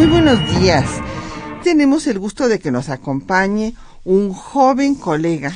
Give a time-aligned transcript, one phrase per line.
[0.00, 0.86] Muy buenos días.
[1.62, 5.52] Tenemos el gusto de que nos acompañe un joven colega,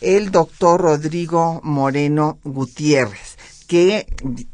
[0.00, 3.36] el doctor Rodrigo Moreno Gutiérrez,
[3.66, 4.06] que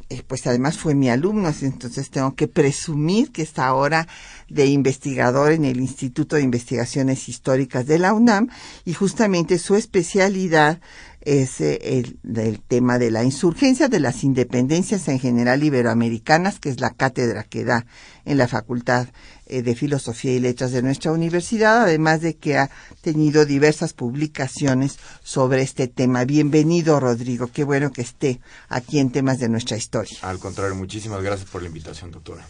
[0.09, 4.09] eh, pues además fue mi alumno, entonces tengo que presumir que está ahora
[4.49, 8.49] de investigador en el Instituto de Investigaciones Históricas de la UNAM
[8.84, 10.80] y justamente su especialidad
[11.27, 16.80] es eh, el, tema de la insurgencia de las independencias en general iberoamericanas, que es
[16.80, 17.84] la cátedra que da
[18.27, 19.07] en la Facultad
[19.46, 24.99] eh, de Filosofía y Letras de nuestra universidad, además de que ha tenido diversas publicaciones
[25.23, 26.24] sobre este tema.
[26.24, 27.46] Bienvenido, Rodrigo.
[27.46, 30.18] Qué bueno que esté aquí en temas de nuestra historia.
[30.23, 32.45] Al contrario, muchísimas gracias por la invitación, doctora.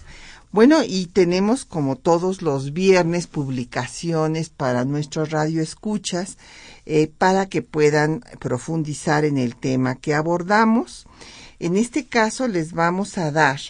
[0.53, 6.39] Bueno, y tenemos como todos los viernes publicaciones para nuestros radioescuchas
[6.87, 11.07] eh, para que puedan profundizar en el tema que abordamos.
[11.59, 13.61] En este caso les vamos a dar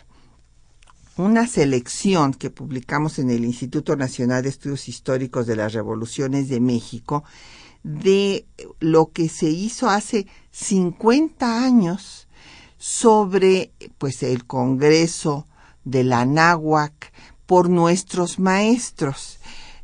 [1.17, 6.61] una selección que publicamos en el Instituto Nacional de Estudios Históricos de las Revoluciones de
[6.61, 7.25] México
[7.83, 8.47] de
[8.81, 12.27] lo que se hizo hace 50 años
[12.79, 15.47] sobre pues el Congreso
[15.85, 17.13] de la Náhuac
[17.47, 19.39] por nuestros maestros.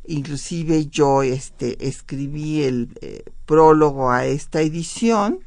[0.05, 5.39] Inclusive yo este escribí el eh, prólogo a esta edición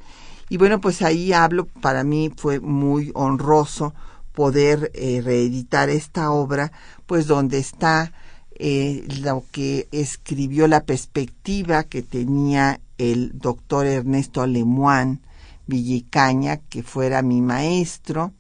[0.49, 3.95] y bueno pues ahí hablo para mí fue muy honroso
[4.37, 6.71] poder eh, reeditar esta obra
[7.07, 8.13] pues donde está
[8.59, 15.21] eh, lo que escribió la perspectiva que tenía el doctor Ernesto Lemoine
[15.67, 18.35] Villicaña que fuera mi maestro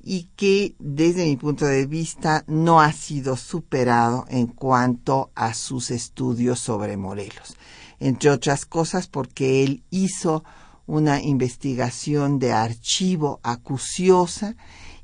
[0.00, 5.90] y que desde mi punto de vista no ha sido superado en cuanto a sus
[5.90, 7.56] estudios sobre Morelos.
[7.98, 10.44] Entre otras cosas porque él hizo
[10.86, 14.54] una investigación de archivo acuciosa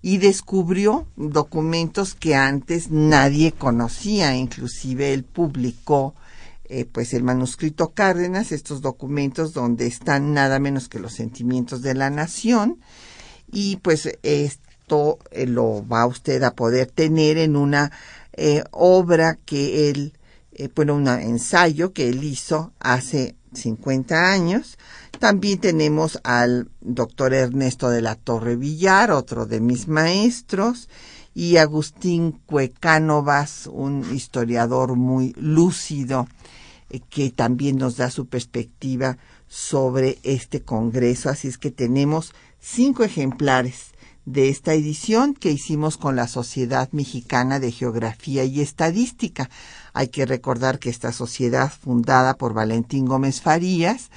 [0.03, 6.15] y descubrió documentos que antes nadie conocía, inclusive él publicó
[6.65, 11.95] eh, pues el manuscrito Cárdenas, estos documentos donde están nada menos que los sentimientos de
[11.95, 12.79] la nación
[13.51, 14.71] y pues este
[15.31, 17.93] eh, lo va usted a poder tener en una
[18.33, 20.15] eh, obra que él,
[20.53, 24.79] eh, bueno, un ensayo que él hizo hace 50 años.
[25.21, 30.89] También tenemos al doctor Ernesto de la Torre Villar, otro de mis maestros,
[31.35, 36.27] y Agustín Cuecánovas, un historiador muy lúcido,
[37.11, 41.29] que también nos da su perspectiva sobre este Congreso.
[41.29, 43.93] Así es que tenemos cinco ejemplares
[44.25, 49.51] de esta edición que hicimos con la Sociedad Mexicana de Geografía y Estadística.
[49.93, 54.11] Hay que recordar que esta sociedad, fundada por Valentín Gómez Farías,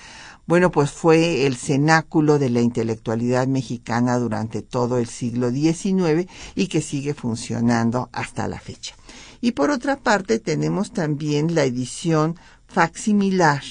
[0.46, 6.68] bueno, pues fue el cenáculo de la intelectualidad mexicana durante todo el siglo XIX y
[6.68, 8.96] que sigue funcionando hasta la fecha.
[9.40, 12.36] Y por otra parte tenemos también la edición
[12.68, 13.62] facsimilar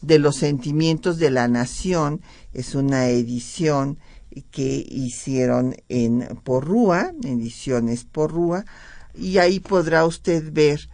[0.00, 2.22] de los sentimientos de la nación.
[2.52, 3.98] Es una edición
[4.50, 8.64] que hicieron en Porrúa, ediciones Porrúa,
[9.14, 10.88] y ahí podrá usted ver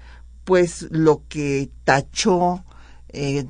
[0.44, 2.64] pues lo que tachó
[3.12, 3.44] eh,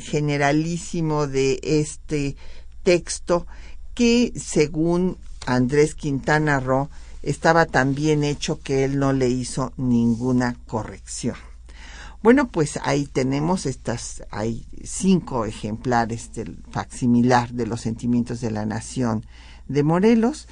[0.00, 2.36] generalísimo de este
[2.82, 3.46] texto
[3.94, 5.16] que según
[5.46, 6.90] Andrés Quintana Roo
[7.22, 11.36] estaba tan bien hecho que él no le hizo ninguna corrección.
[12.22, 18.66] Bueno, pues ahí tenemos estas, hay cinco ejemplares del facsimilar de los sentimientos de la
[18.66, 19.24] nación
[19.68, 20.48] de Morelos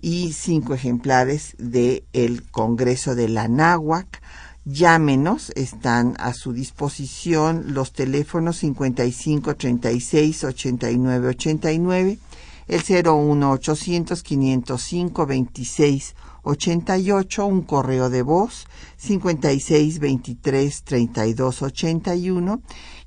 [0.00, 4.22] y cinco ejemplares del el Congreso de la Náhuac.
[4.68, 12.18] Llámenos, están a su disposición los teléfonos 55 36 89 89,
[12.66, 18.66] el 01 800 505 26 88, un correo de voz
[18.96, 22.60] 56 23 32 81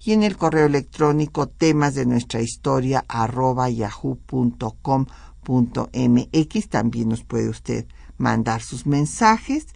[0.05, 5.09] y en el correo electrónico temas de nuestra historia arroba yahoo.com.mx
[6.69, 7.85] también nos puede usted
[8.17, 9.67] mandar sus mensajes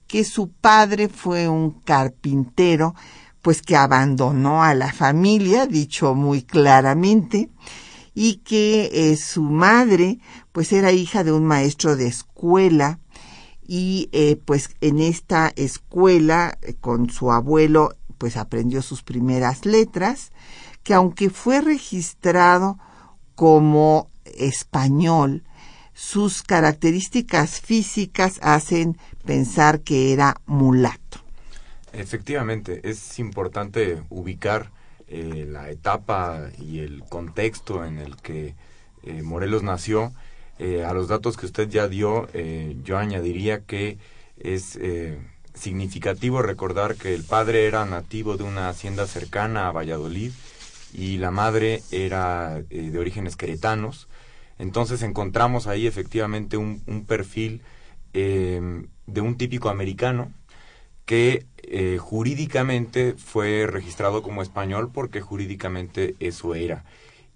[0.07, 2.95] que su padre fue un carpintero,
[3.43, 7.49] pues que abandonó a la familia, dicho muy claramente,
[8.15, 10.19] y que eh, su madre,
[10.53, 13.01] pues era hija de un maestro de escuela,
[13.67, 20.33] y eh, pues en esta escuela eh, con su abuelo pues aprendió sus primeras letras,
[20.83, 22.79] que aunque fue registrado
[23.35, 25.45] como español,
[25.95, 31.19] sus características físicas hacen pensar que era mulato.
[31.93, 34.71] Efectivamente, es importante ubicar
[35.09, 38.55] eh, la etapa y el contexto en el que
[39.03, 40.13] eh, Morelos nació.
[40.59, 42.29] Eh, a los datos que usted ya dio,
[42.85, 43.99] yo añadiría que
[44.39, 44.79] es
[45.55, 50.33] significativo recordar que el padre era nativo de una hacienda cercana a Valladolid
[50.93, 54.09] y la madre era eh, de orígenes queretanos.
[54.59, 57.63] Entonces encontramos ahí efectivamente un, perfil
[58.13, 60.33] em, de un típico americano
[61.07, 66.85] que eh, jurídicamente fue registrado como español porque jurídicamente eso era.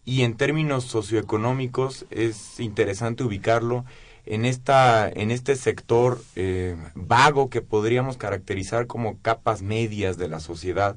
[0.04, 3.84] Y en términos socioeconómicos es interesante ubicarlo
[4.26, 10.40] en, esta, en este sector eh, vago que podríamos caracterizar como capas medias de la
[10.40, 10.96] sociedad,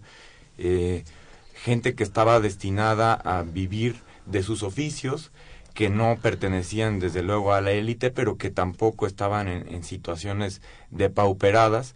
[1.64, 3.96] gente que estaba destinada a vivir
[4.26, 5.32] de sus oficios,
[5.74, 11.96] que no pertenecían desde luego a la élite, pero que tampoco estaban en, situaciones depauperadas,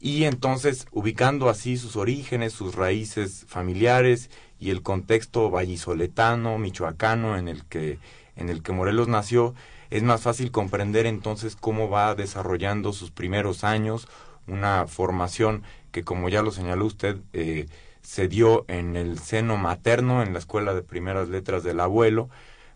[0.00, 7.48] y entonces ubicando así sus orígenes, sus raíces familiares y el contexto vallisoletano, michoacano en
[7.48, 7.98] el que,
[8.36, 9.54] en el que Morelos nació,
[9.90, 14.08] es más fácil comprender entonces cómo va desarrollando sus primeros años,
[14.46, 17.66] una formación que como ya lo señaló usted, eh,
[18.08, 22.30] se dio en el seno materno, en la escuela de primeras letras del abuelo,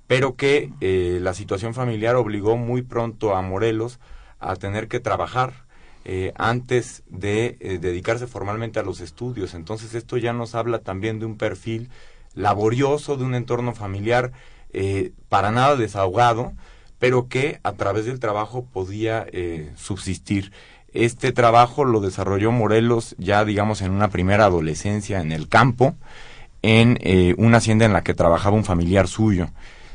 [0.06, 3.98] pero que eh, la situación familiar obligó muy pronto a Morelos
[4.40, 5.64] a tener que trabajar
[6.04, 9.54] eh, antes de dedicarse formalmente a los estudios.
[9.54, 11.88] Entonces esto ya nos habla también de un perfil
[12.34, 14.32] laborioso, de un entorno familiar
[15.30, 16.52] para nada desahogado,
[17.02, 20.52] pero que a través del trabajo podía eh, subsistir.
[20.92, 25.94] Este trabajo lo desarrolló Morelos ya, digamos, en una primera adolescencia en el campo,
[26.60, 29.48] en eh, una hacienda en la que trabajaba un familiar suyo,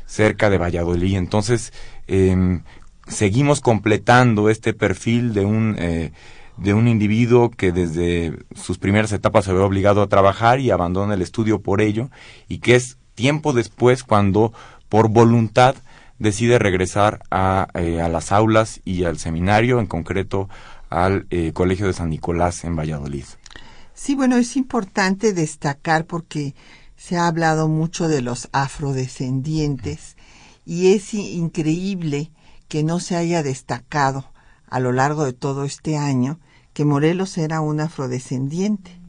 [0.06, 1.16] cerca de Valladolid.
[1.16, 1.72] Entonces,
[2.06, 2.62] em,
[3.06, 6.12] seguimos completando este perfil de un, eh,
[6.56, 11.14] de un individuo que desde sus primeras etapas se ve obligado a trabajar y abandona
[11.14, 12.10] el estudio por ello,
[12.48, 14.52] y que es tiempo después cuando,
[14.88, 15.76] por voluntad,
[16.18, 20.48] decide regresar a, eh, a las aulas y al seminario, en concreto
[20.90, 23.24] al eh, Colegio de San Nicolás en Valladolid.
[23.94, 26.54] Sí, bueno, es importante destacar porque
[26.96, 30.16] se ha hablado mucho de los afrodescendientes
[30.64, 32.30] y es increíble
[32.68, 34.30] que no se haya destacado
[34.68, 36.38] a lo largo de todo este año
[36.74, 39.00] que Morelos era un afrodescendiente.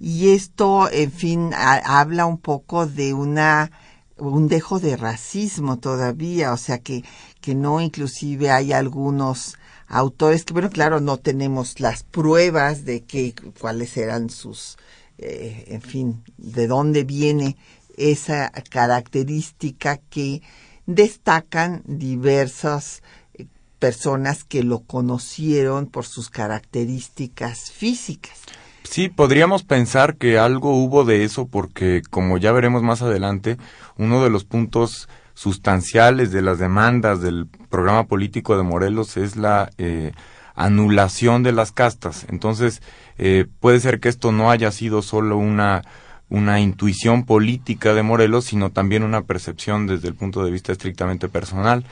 [0.00, 3.72] Y esto, en fin, habla un poco de una
[4.18, 7.04] un dejo de racismo todavía, o sea que,
[7.40, 9.56] que no inclusive hay algunos
[9.88, 14.76] autores que, bueno, claro, no tenemos las pruebas de que, cuáles eran sus,
[15.18, 17.56] eh, en fin, de dónde viene
[17.96, 20.42] esa característica que
[20.86, 23.02] destacan diversas
[23.34, 23.46] eh,
[23.78, 28.38] personas que lo conocieron por sus características físicas.
[28.84, 33.58] Sí, podríamos pensar que algo hubo de eso porque, como ya veremos más adelante,
[33.96, 39.70] uno de los puntos sustanciales de las demandas del programa político de Morelos es la
[39.78, 40.12] eh,
[40.54, 42.26] anulación de las castas.
[42.28, 42.82] Entonces,
[43.16, 45.82] eh, puede ser que esto no haya sido solo una,
[46.28, 51.28] una intuición política de Morelos, sino también una percepción desde el punto de vista estrictamente
[51.28, 51.84] personal.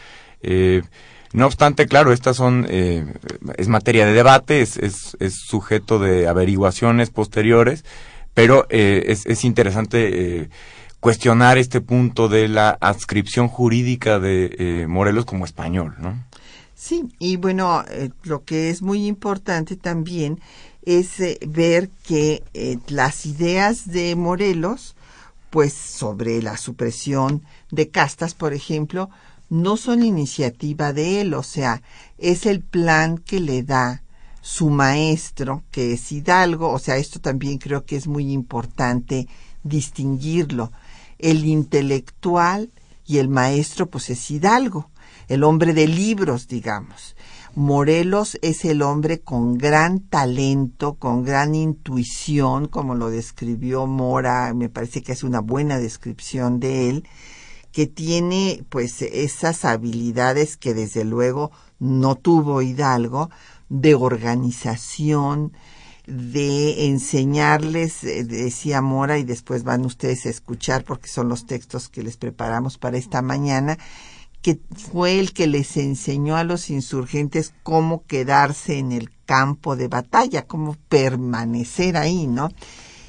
[0.42, 0.82] Eh,
[1.32, 3.04] no obstante, claro, estas son, eh,
[3.56, 7.84] es materia de debate, es, es, es, sujeto de averiguaciones posteriores,
[8.32, 10.48] pero eh, es, es, interesante
[11.00, 16.24] cuestionar este punto de la adscripción jurídica de Morelos como español, ¿no?
[16.74, 17.84] Sí, y bueno,
[18.22, 20.40] lo que es muy importante también
[20.82, 21.14] es
[21.46, 22.42] ver que
[22.88, 24.94] las ideas de Morelos
[25.50, 29.08] pues sobre la supresión de castas, por ejemplo,
[29.48, 31.82] no son iniciativa de él, o sea,
[32.18, 34.02] es el plan que le da
[34.42, 39.28] su maestro, que es Hidalgo, o sea, esto también creo que es muy importante
[39.62, 40.72] distinguirlo.
[41.18, 42.70] El intelectual
[43.06, 44.90] y el maestro, pues es Hidalgo,
[45.28, 47.16] el hombre de libros, digamos.
[47.54, 54.68] Morelos es el hombre con gran talento, con gran intuición, como lo describió Mora, me
[54.68, 57.08] parece que es una buena descripción de él,
[57.72, 63.30] que tiene pues esas habilidades que desde luego no tuvo Hidalgo,
[63.68, 65.52] de organización,
[66.06, 71.88] de enseñarles, eh, decía Mora, y después van ustedes a escuchar porque son los textos
[71.88, 73.76] que les preparamos para esta mañana,
[74.40, 79.88] que fue el que les enseñó a los insurgentes cómo quedarse en el campo de
[79.88, 82.50] batalla, cómo permanecer ahí, ¿no?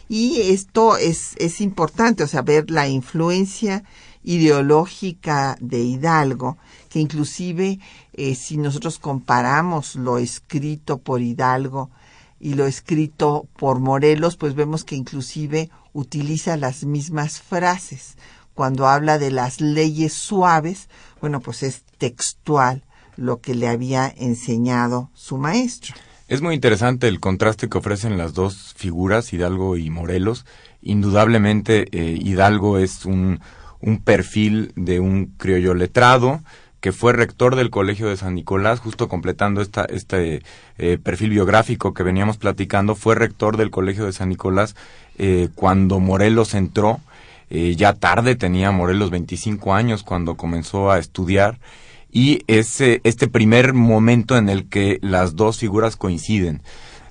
[0.09, 3.83] Y esto es, es importante, o sea, ver la influencia
[4.23, 6.57] ideológica de Hidalgo,
[6.89, 7.79] que inclusive
[8.13, 11.91] eh, si nosotros comparamos lo escrito por Hidalgo
[12.39, 18.17] y lo escrito por Morelos, pues vemos que inclusive utiliza las mismas frases.
[18.53, 20.89] Cuando habla de las leyes suaves,
[21.21, 22.83] bueno, pues es textual
[23.15, 25.95] lo que le había enseñado su maestro.
[26.27, 30.45] Es muy interesante el contraste que ofrecen las dos figuras, Hidalgo y Morelos.
[30.81, 33.39] Indudablemente, eh, Hidalgo es un,
[33.79, 36.41] un perfil de un criollo letrado,
[36.79, 40.43] que fue rector del Colegio de San Nicolás, justo completando esta, este
[40.77, 44.75] eh, perfil biográfico que veníamos platicando, fue rector del Colegio de San Nicolás
[45.17, 46.99] eh, cuando Morelos entró,
[47.49, 51.59] eh, ya tarde tenía Morelos 25 años cuando comenzó a estudiar,
[52.11, 56.61] y ese, este primer momento en el que las dos figuras coinciden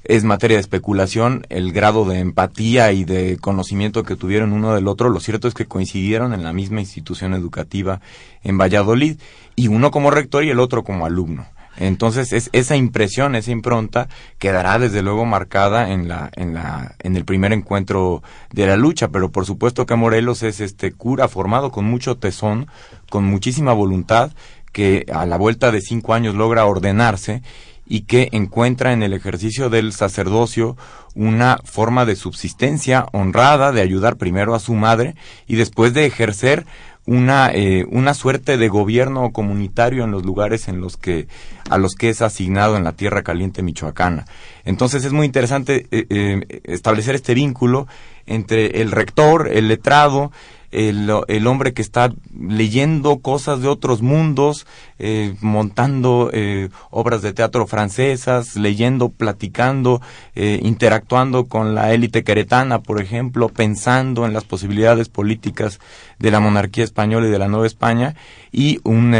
[0.08, 4.86] es materia de especulación el grado de empatía y de conocimiento que tuvieron uno del
[4.88, 5.08] otro.
[5.08, 8.00] Lo cierto es que coincidieron en la misma institución educativa
[8.42, 9.18] en Valladolid
[9.56, 11.46] y uno como rector y el otro como alumno.
[11.78, 14.08] Entonces, es, esa impresión, esa impronta
[14.38, 18.22] quedará desde luego marcada en la, en la, en el primer encuentro
[18.52, 22.68] de la lucha, pero por supuesto que Morelos es este cura formado con mucho tesón,
[23.10, 24.32] con muchísima voluntad,
[24.72, 27.42] que a la vuelta de cinco años logra ordenarse
[27.86, 30.76] y que encuentra en el ejercicio del sacerdocio
[31.14, 35.14] una forma de subsistencia honrada de ayudar primero a su madre
[35.46, 36.66] y después de ejercer
[37.06, 41.28] una, eh, una suerte de gobierno comunitario en los lugares en los que,
[41.70, 44.26] a los que es asignado en la tierra caliente michoacana.
[44.64, 47.86] Entonces es muy interesante eh, eh, establecer este vínculo
[48.26, 50.32] entre el rector, el letrado,
[50.70, 54.66] el, hombre que está leyendo cosas de otros mundos,
[54.98, 60.00] eh, montando eh, obras de teatro francesas, leyendo, platicando,
[60.34, 65.80] eh, interactuando con la élite queretana, por ejemplo, pensando en las posibilidades políticas
[66.18, 68.14] de la monarquía española y de la Nueva España,
[68.52, 69.14] y un,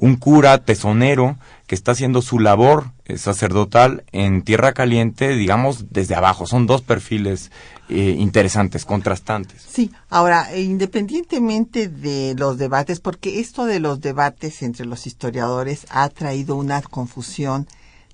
[0.00, 1.36] un cura tesonero
[1.66, 6.46] que está haciendo su labor sacerdotal en tierra caliente, digamos, desde abajo.
[6.46, 7.50] Son dos perfiles
[7.88, 9.62] eh, interesantes, contrastantes.
[9.68, 15.86] Sí, ahora, e independientemente de los debates, porque esto de los debates entre los historiadores
[15.90, 17.66] ha traído una confusión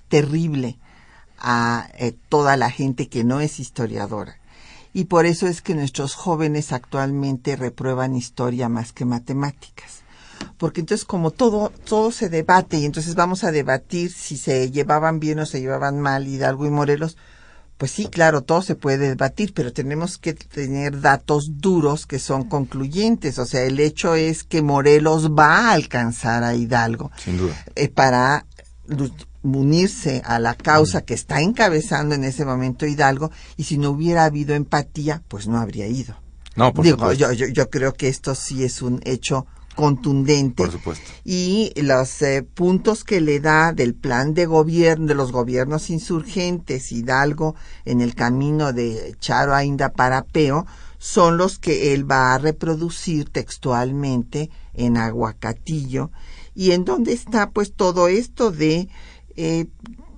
[0.09, 0.77] terrible
[1.37, 4.37] a eh, toda la gente que no es historiadora.
[4.95, 10.02] Y por eso es que nuestros jóvenes actualmente reprueban historia más que matemáticas
[10.57, 15.19] porque entonces como todo todo se debate y entonces vamos a debatir si se llevaban
[15.19, 17.17] bien o se llevaban mal Hidalgo y Morelos,
[17.77, 22.47] pues sí, claro, todo se puede debatir, pero tenemos que tener datos duros que son
[22.47, 23.39] concluyentes.
[23.39, 27.11] O sea, el hecho es que Morelos va a alcanzar a Hidalgo.
[27.17, 27.53] Sin duda.
[27.75, 28.45] Eh, para
[29.41, 34.23] unirse a la causa que está encabezando en ese momento Hidalgo, y si no hubiera
[34.23, 36.15] habido empatía, pues no habría ido.
[36.55, 40.55] No, por Digo, yo, yo, yo creo que esto sí es un hecho contundente.
[40.55, 41.11] Por supuesto.
[41.23, 46.91] Y los eh, puntos que le da del plan de gobierno, de los gobiernos insurgentes,
[46.91, 50.65] Hidalgo, en el camino de Charo a Indaparapeo,
[50.97, 56.11] son los que él va a reproducir textualmente en Aguacatillo,
[56.55, 58.87] y en donde está pues todo esto de
[59.35, 59.65] eh,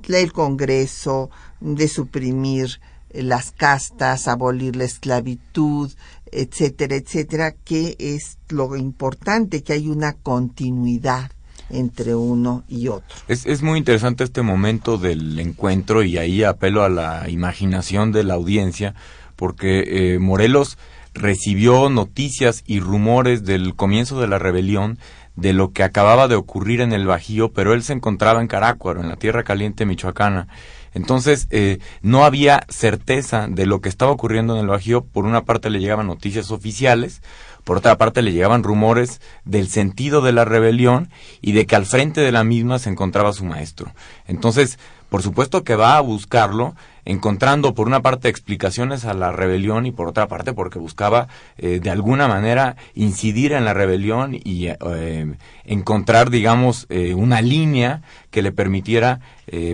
[0.08, 2.80] el Congreso, de suprimir
[3.12, 5.92] las castas, abolir la esclavitud,
[6.36, 11.32] etcétera, etcétera, que es lo importante, que hay una continuidad
[11.70, 13.18] entre uno y otro.
[13.28, 18.24] Es, es muy interesante este momento del encuentro y ahí apelo a la imaginación de
[18.24, 18.94] la audiencia,
[19.36, 20.78] porque eh, Morelos
[21.14, 25.00] recibió noticias y rumores del comienzo de la rebelión,
[25.36, 29.02] de lo que acababa de ocurrir en el Bajío, pero él se encontraba en Carácuaro,
[29.02, 30.48] en la tierra caliente michoacana.
[30.96, 35.04] Entonces, eh, no había certeza de lo que estaba ocurriendo en el Bajío.
[35.04, 37.22] Por una parte le llegaban noticias oficiales,
[37.66, 41.10] por otra parte le llegaban rumores del sentido de la rebelión
[41.42, 43.92] y de que al frente de la misma se encontraba su maestro.
[44.26, 49.86] Entonces, por supuesto que va a buscarlo, encontrando por una parte explicaciones a la rebelión
[49.86, 54.68] y por otra parte porque buscaba eh, de alguna manera incidir en la rebelión y
[54.68, 59.22] eh, encontrar, digamos, eh, una línea que le permitiera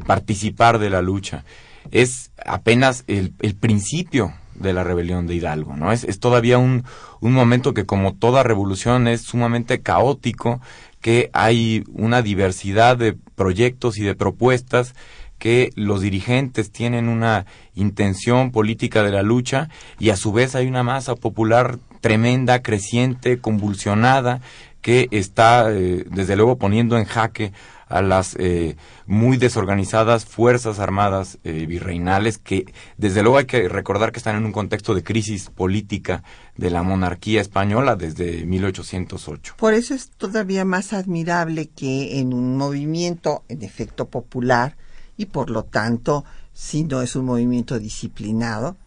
[0.06, 1.46] participar de la lucha.
[1.92, 5.92] Es apenas el, el, principio de la rebelión de Hidalgo, ¿no?
[5.92, 6.84] Es, es todavía un,
[7.22, 10.60] un momento que como toda revolución es sumamente caótico,
[11.00, 14.94] que hay una diversidad de proyectos y de propuestas
[15.42, 20.68] que los dirigentes tienen una intención política de la lucha y a su vez hay
[20.68, 24.40] una masa popular tremenda, creciente, convulsionada,
[24.82, 27.54] que está eh, desde luego poniendo en jaque
[27.88, 28.76] a las eh,
[29.08, 34.46] muy desorganizadas fuerzas armadas eh, virreinales que desde luego hay que recordar que están en
[34.46, 36.24] un contexto de crisis política
[36.56, 39.56] de la monarquía española desde 1808.
[39.58, 44.78] Por eso es todavía más admirable que en un movimiento en efecto popular
[45.18, 48.78] y por lo tanto, si no es un movimiento disciplinado,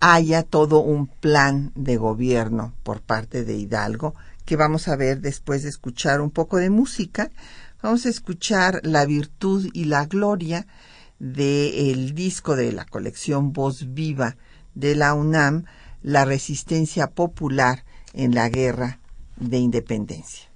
[0.00, 5.62] haya todo un plan de gobierno por parte de Hidalgo que vamos a ver después
[5.62, 7.30] de escuchar un poco de música.
[7.82, 10.66] Vamos a escuchar La virtud y la gloria
[11.18, 14.36] del disco de la colección Voz Viva
[14.74, 15.64] de la UNAM,
[16.02, 18.98] La resistencia popular en la guerra
[19.36, 20.51] de independencia.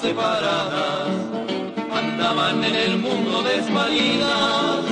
[0.00, 1.08] Separadas
[1.92, 4.84] andaban en el mundo desvalidas,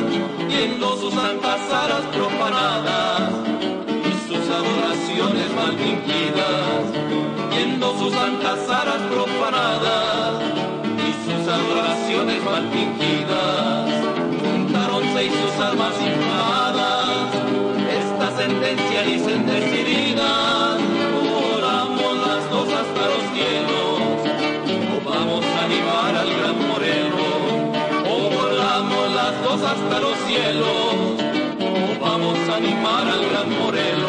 [0.48, 3.30] viendo sus santas aras profanadas
[4.08, 6.84] y sus adoraciones mal fingidas,
[7.50, 10.42] viendo sus santas aras profanadas
[11.08, 13.90] y sus adoraciones mal fingidas,
[14.42, 17.28] juntaronse y sus almas inflamadas,
[18.02, 20.78] esta sentencia dicen decidida,
[32.54, 34.03] animar al gran moreno.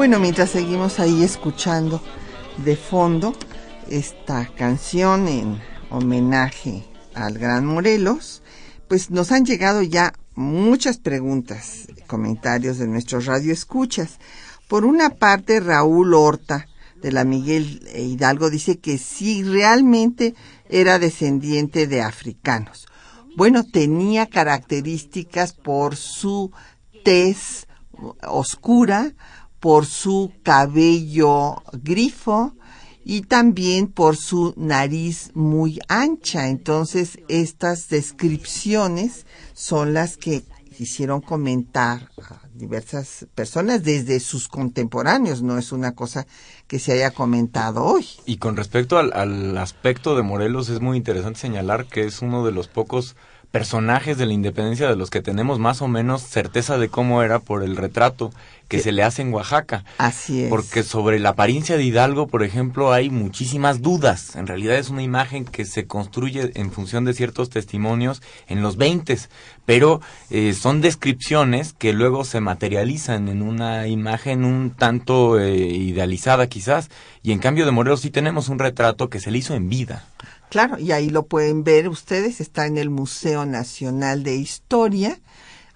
[0.00, 2.00] Bueno, mientras seguimos ahí escuchando
[2.64, 3.34] de fondo
[3.86, 5.60] esta canción en
[5.90, 8.42] homenaje al Gran Morelos,
[8.88, 14.18] pues nos han llegado ya muchas preguntas, comentarios de nuestros radioescuchas.
[14.68, 16.66] Por una parte, Raúl Horta
[17.02, 20.34] de la Miguel Hidalgo dice que sí realmente
[20.70, 22.86] era descendiente de africanos.
[23.36, 26.52] Bueno, tenía características por su
[27.04, 27.66] tez
[28.22, 29.12] oscura,
[29.60, 32.54] por su cabello grifo
[33.04, 36.48] y también por su nariz muy ancha.
[36.48, 40.42] Entonces, estas descripciones son las que
[40.78, 46.26] hicieron comentar a diversas personas desde sus contemporáneos, no es una cosa
[46.66, 48.06] que se haya comentado hoy.
[48.24, 52.46] Y con respecto al, al aspecto de Morelos, es muy interesante señalar que es uno
[52.46, 53.16] de los pocos
[53.50, 57.40] personajes de la independencia de los que tenemos más o menos certeza de cómo era
[57.40, 58.30] por el retrato
[58.68, 59.84] que se le hace en Oaxaca.
[59.98, 60.48] Así es.
[60.48, 64.36] Porque sobre la apariencia de Hidalgo, por ejemplo, hay muchísimas dudas.
[64.36, 68.76] En realidad es una imagen que se construye en función de ciertos testimonios en los
[68.76, 69.18] 20,
[69.66, 76.46] pero eh, son descripciones que luego se materializan en una imagen un tanto eh, idealizada
[76.46, 76.90] quizás.
[77.24, 80.04] Y en cambio de Morelos sí tenemos un retrato que se le hizo en vida.
[80.50, 85.20] Claro, y ahí lo pueden ver ustedes, está en el Museo Nacional de Historia,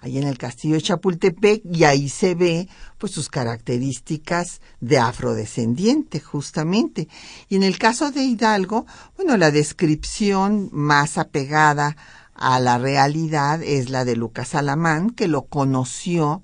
[0.01, 6.19] ahí en el Castillo de Chapultepec, y ahí se ve pues sus características de afrodescendiente,
[6.19, 7.07] justamente.
[7.47, 8.85] Y en el caso de Hidalgo,
[9.15, 11.95] bueno, la descripción más apegada
[12.33, 16.43] a la realidad es la de Lucas Alamán, que lo conoció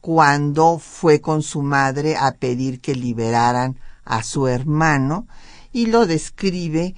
[0.00, 5.26] cuando fue con su madre a pedir que liberaran a su hermano
[5.74, 6.94] y lo describe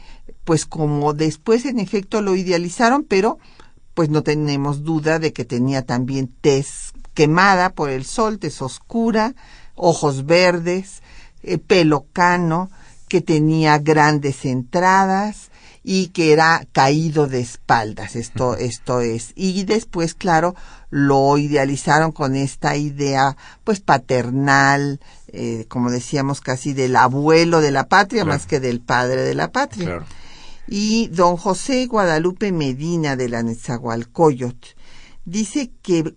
[0.46, 3.38] pues como después en efecto lo idealizaron, pero
[3.94, 9.34] pues no tenemos duda de que tenía también tez quemada por el sol, tez oscura,
[9.74, 11.02] ojos verdes,
[11.42, 12.70] eh, pelo cano,
[13.08, 15.50] que tenía grandes entradas
[15.82, 18.14] y que era caído de espaldas.
[18.14, 19.32] Esto, esto es.
[19.34, 20.54] Y después, claro,
[20.90, 27.88] lo idealizaron con esta idea, pues, paternal, eh, como decíamos, casi del abuelo de la
[27.88, 30.04] patria, más que del padre de la patria.
[30.68, 34.68] Y don José Guadalupe Medina de la Nezahualcóyotl
[35.24, 36.14] dice que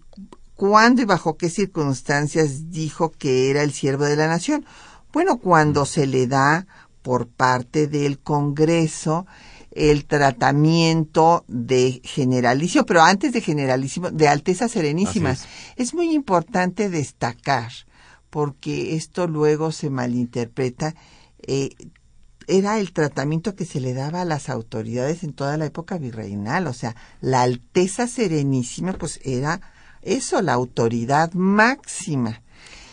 [0.56, 4.66] cuándo y bajo qué circunstancias dijo que era el siervo de la nación.
[5.14, 6.68] Bueno, cuando se le da
[7.02, 9.26] por parte del Congreso
[9.72, 15.36] el tratamiento de generalísimo, pero antes de generalísimo, de Alteza Serenísima.
[15.76, 15.94] Es.
[15.94, 17.72] muy importante destacar,
[18.30, 20.96] porque esto luego se malinterpreta,
[21.48, 21.70] eh,
[22.50, 26.66] era el tratamiento que se le daba a las autoridades en toda la época virreinal,
[26.66, 29.62] o sea, la Alteza Serenísima, pues era
[30.02, 32.42] eso, la autoridad máxima.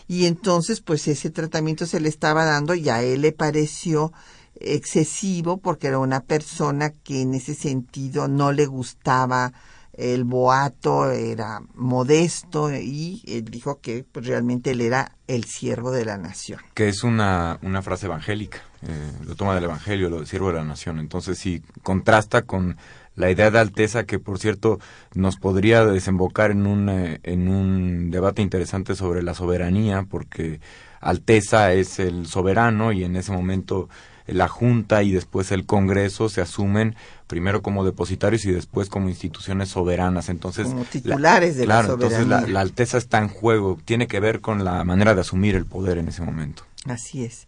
[0.08, 4.12] Y entonces, pues ese tratamiento se le estaba dando y a él le pareció
[4.60, 9.54] excesivo porque era una persona que en ese sentido no le gustaba
[9.96, 16.04] el boato, era modesto y él dijo que pues, realmente él era el siervo de
[16.04, 16.61] la nación.
[16.74, 20.54] Que es una, una frase evangélica, eh, lo toma del Evangelio, lo de siervo de
[20.54, 20.98] la nación.
[20.98, 22.76] Entonces sí, contrasta con
[23.14, 24.78] la idea de alteza que por cierto
[25.14, 30.61] nos podría desembocar en un, eh, en un debate interesante sobre la soberanía porque
[31.00, 33.88] alteza es el soberano y en ese momento
[34.26, 39.70] la Junta y después el Congreso se asumen primero como depositarios y después como instituciones
[39.70, 40.28] soberanas.
[40.28, 42.18] Entonces, como titulares de la soberanía.
[42.18, 45.66] Entonces la, alteza está en juego, tiene que ver con la manera de asumir el
[45.66, 46.64] poder en ese momento.
[46.84, 47.46] Así es.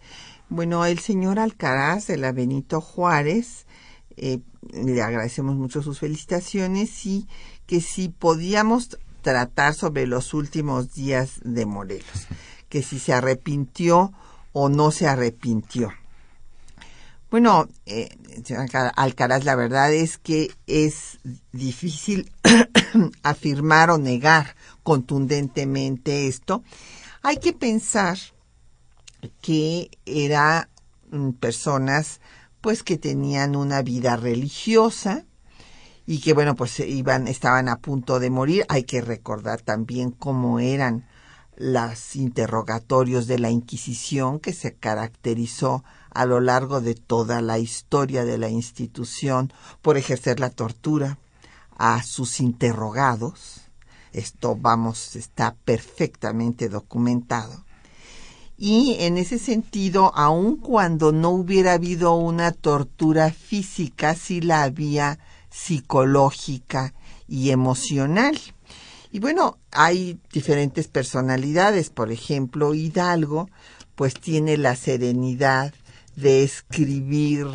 [0.48, 3.66] Bueno, el señor Alcaraz de la Benito Juárez
[4.16, 4.40] eh,
[4.72, 7.26] le agradecemos mucho sus felicitaciones y
[7.66, 12.26] que si podíamos tratar sobre los últimos días de Morelos,
[12.68, 14.12] que si se arrepintió
[14.52, 15.92] o no se arrepintió.
[17.30, 18.08] Bueno, eh,
[18.96, 21.18] Alcaraz, la verdad es que es
[21.52, 22.32] difícil
[23.22, 26.62] afirmar o negar contundentemente esto.
[27.22, 28.16] Hay que pensar
[29.42, 30.68] que eran
[31.10, 32.20] mm, personas
[32.62, 35.26] pues que tenían una vida religiosa
[36.06, 40.60] y que bueno pues iban estaban a punto de morir hay que recordar también cómo
[40.60, 41.06] eran
[41.58, 48.24] los interrogatorios de la Inquisición que se caracterizó a lo largo de toda la historia
[48.24, 51.18] de la institución por ejercer la tortura
[51.76, 53.62] a sus interrogados.
[54.12, 57.64] Esto, vamos, está perfectamente documentado.
[58.56, 65.18] Y en ese sentido, aun cuando no hubiera habido una tortura física, sí la había
[65.50, 66.94] psicológica
[67.26, 68.38] y emocional.
[69.10, 73.48] Y bueno, hay diferentes personalidades, por ejemplo, Hidalgo,
[73.94, 75.72] pues tiene la serenidad
[76.14, 77.46] de escribir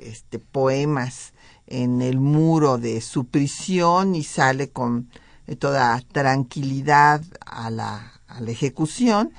[0.00, 1.32] este poemas
[1.66, 5.08] en el muro de su prisión y sale con
[5.58, 9.32] toda tranquilidad a la, a la ejecución.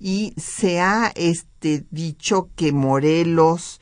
[0.00, 3.80] Y se ha este, dicho que Morelos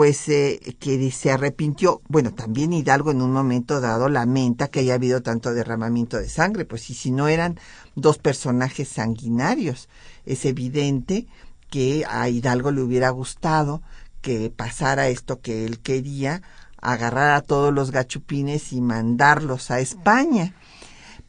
[0.00, 4.94] pues eh, que se arrepintió, bueno, también Hidalgo en un momento dado lamenta que haya
[4.94, 7.60] habido tanto derramamiento de sangre, pues y si no eran
[7.96, 9.90] dos personajes sanguinarios,
[10.24, 11.26] es evidente
[11.68, 13.82] que a Hidalgo le hubiera gustado
[14.22, 16.40] que pasara esto que él quería,
[16.80, 20.54] agarrar a todos los gachupines y mandarlos a España.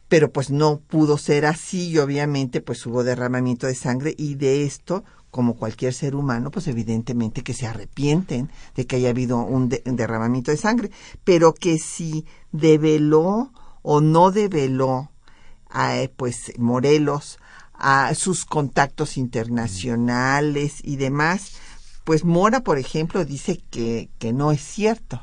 [0.07, 4.63] Pero pues no pudo ser así y obviamente pues hubo derramamiento de sangre y de
[4.63, 9.69] esto como cualquier ser humano, pues evidentemente que se arrepienten de que haya habido un,
[9.69, 10.91] derramamiento de sangre,
[11.23, 15.09] pero que si develó o no develó
[15.69, 17.39] a, pues Morelos
[17.73, 21.53] a sus contactos internacionales y demás,
[22.03, 25.21] pues Mora, por ejemplo, dice que, que no es cierto.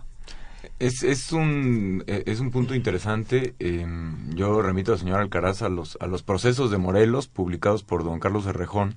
[0.78, 3.54] Es, es, un, e, es un punto interesante.
[3.58, 8.04] Em, yo remito al señor Alcaraz a los, a los procesos de Morelos publicados por
[8.04, 8.96] don Carlos Herrejón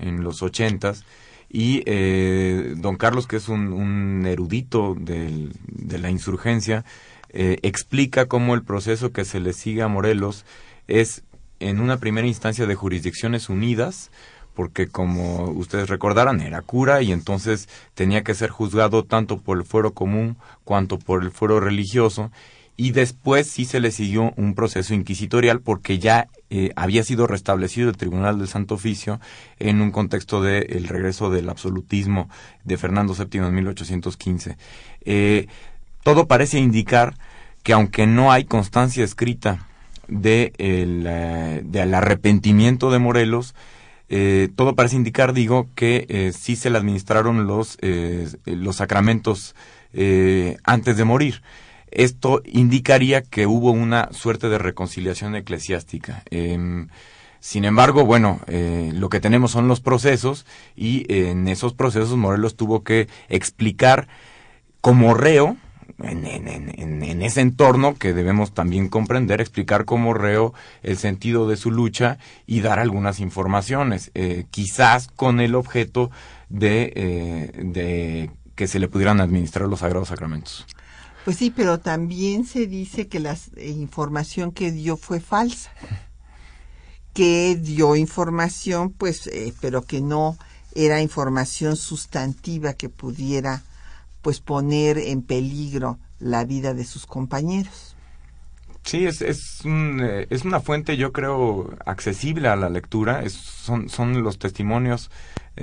[0.00, 1.04] en los ochentas.
[1.48, 6.84] Y eh, don Carlos, que es un, erudito de la insurgencia,
[7.32, 10.44] eh, explica cómo el proceso que se le sigue a Morelos
[10.88, 11.22] es
[11.60, 14.10] en una primera instancia de jurisdicciones unidas,
[14.54, 19.64] porque como ustedes recordarán era cura y entonces tenía que ser juzgado tanto por el
[19.64, 22.32] fuero común cuanto por el fuero religioso
[22.80, 27.90] y después sí se le siguió un proceso inquisitorial porque ya eh, había sido restablecido
[27.90, 29.20] el Tribunal del Santo Oficio
[29.58, 32.30] en un contexto del regreso del absolutismo
[32.64, 34.56] de Fernando VII en 1815.
[35.04, 35.46] Eh,
[36.04, 37.18] todo parece indicar
[37.62, 39.66] que aunque no hay constancia escrita
[40.08, 43.54] de el, eh, del arrepentimiento de Morelos,
[44.56, 47.78] todo parece indicar, digo, que sí se le administraron los,
[48.44, 49.54] los sacramentos
[50.64, 51.42] antes de morir
[51.90, 56.22] esto indicaría que hubo una suerte de reconciliación eclesiástica.
[56.30, 56.88] Em,
[57.40, 62.56] sin embargo, bueno, eh, lo que tenemos son los procesos y en esos procesos Morelos
[62.56, 64.08] tuvo que explicar
[64.80, 65.56] como reo,
[66.02, 71.70] en, en, ese entorno que debemos también comprender, explicar como reo el sentido de su
[71.70, 76.10] lucha y dar algunas informaciones, eh, quizás con el objeto
[76.48, 80.66] de, eh, de que se le pudieran administrar los sagrados sacramentos.
[81.24, 85.70] Pues sí, pero también se dice que la información que dio fue falsa,
[87.14, 90.38] que dio información, pues, eh, pero que no
[90.74, 93.62] era información sustantiva que pudiera,
[94.22, 97.96] pues, poner en peligro la vida de sus compañeros.
[98.82, 103.22] Sí, es, es, un, eh, es una fuente, yo creo, accesible a la lectura.
[103.22, 105.10] Es, son, son los testimonios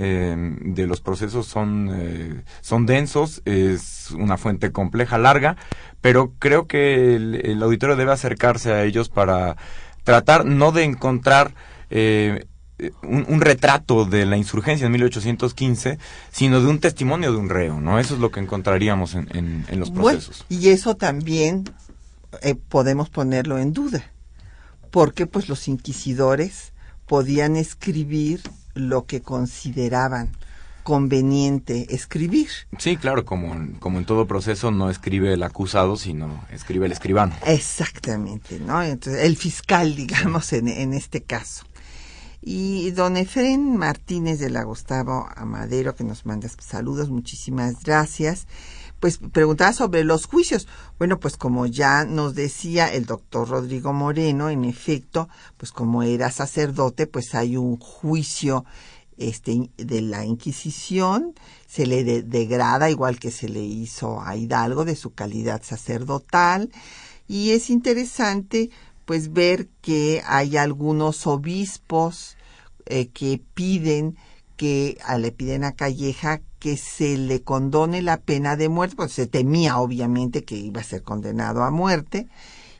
[0.00, 5.56] eh, de los procesos son, eh, son densos, es una fuente compleja, larga,
[6.00, 9.56] pero creo que el, auditorio debe acercarse a ellos para
[10.04, 11.52] tratar no de encontrar
[11.90, 12.46] eh,
[13.02, 15.98] un, retrato de la insurgencia en 1815,
[16.30, 17.98] sino de un testimonio de un reo, ¿no?
[17.98, 20.46] Eso es lo que encontraríamos en, en, los procesos.
[20.48, 21.64] y eso también
[22.68, 24.12] podemos ponerlo en duda,
[24.92, 26.72] porque pues los inquisidores
[27.08, 28.42] podían escribir
[28.78, 30.30] lo que consideraban
[30.82, 32.48] conveniente escribir.
[32.78, 37.34] Sí, claro, como, como en todo proceso no escribe el acusado, sino escribe el escribano.
[37.44, 38.82] Exactamente, ¿no?
[38.82, 41.64] Entonces, el fiscal, digamos, en, en este caso.
[42.40, 48.46] Y don Efren Martínez de la Gustavo Amadero, que nos manda saludos, muchísimas gracias.
[49.00, 50.66] Pues preguntaba sobre los juicios.
[50.98, 56.30] Bueno, pues como ya nos decía el doctor Rodrigo Moreno, en efecto, pues como era
[56.30, 58.64] sacerdote, pues hay un juicio
[59.18, 61.34] este, de la Inquisición,
[61.66, 66.70] se le degrada igual que se le hizo a Hidalgo de su calidad sacerdotal
[67.26, 68.70] y es interesante
[69.04, 72.36] pues ver que hay algunos obispos
[72.86, 74.16] eh, que piden
[74.56, 79.26] que le piden a Calleja que se le condone la pena de muerte, pues se
[79.26, 82.28] temía obviamente que iba a ser condenado a muerte,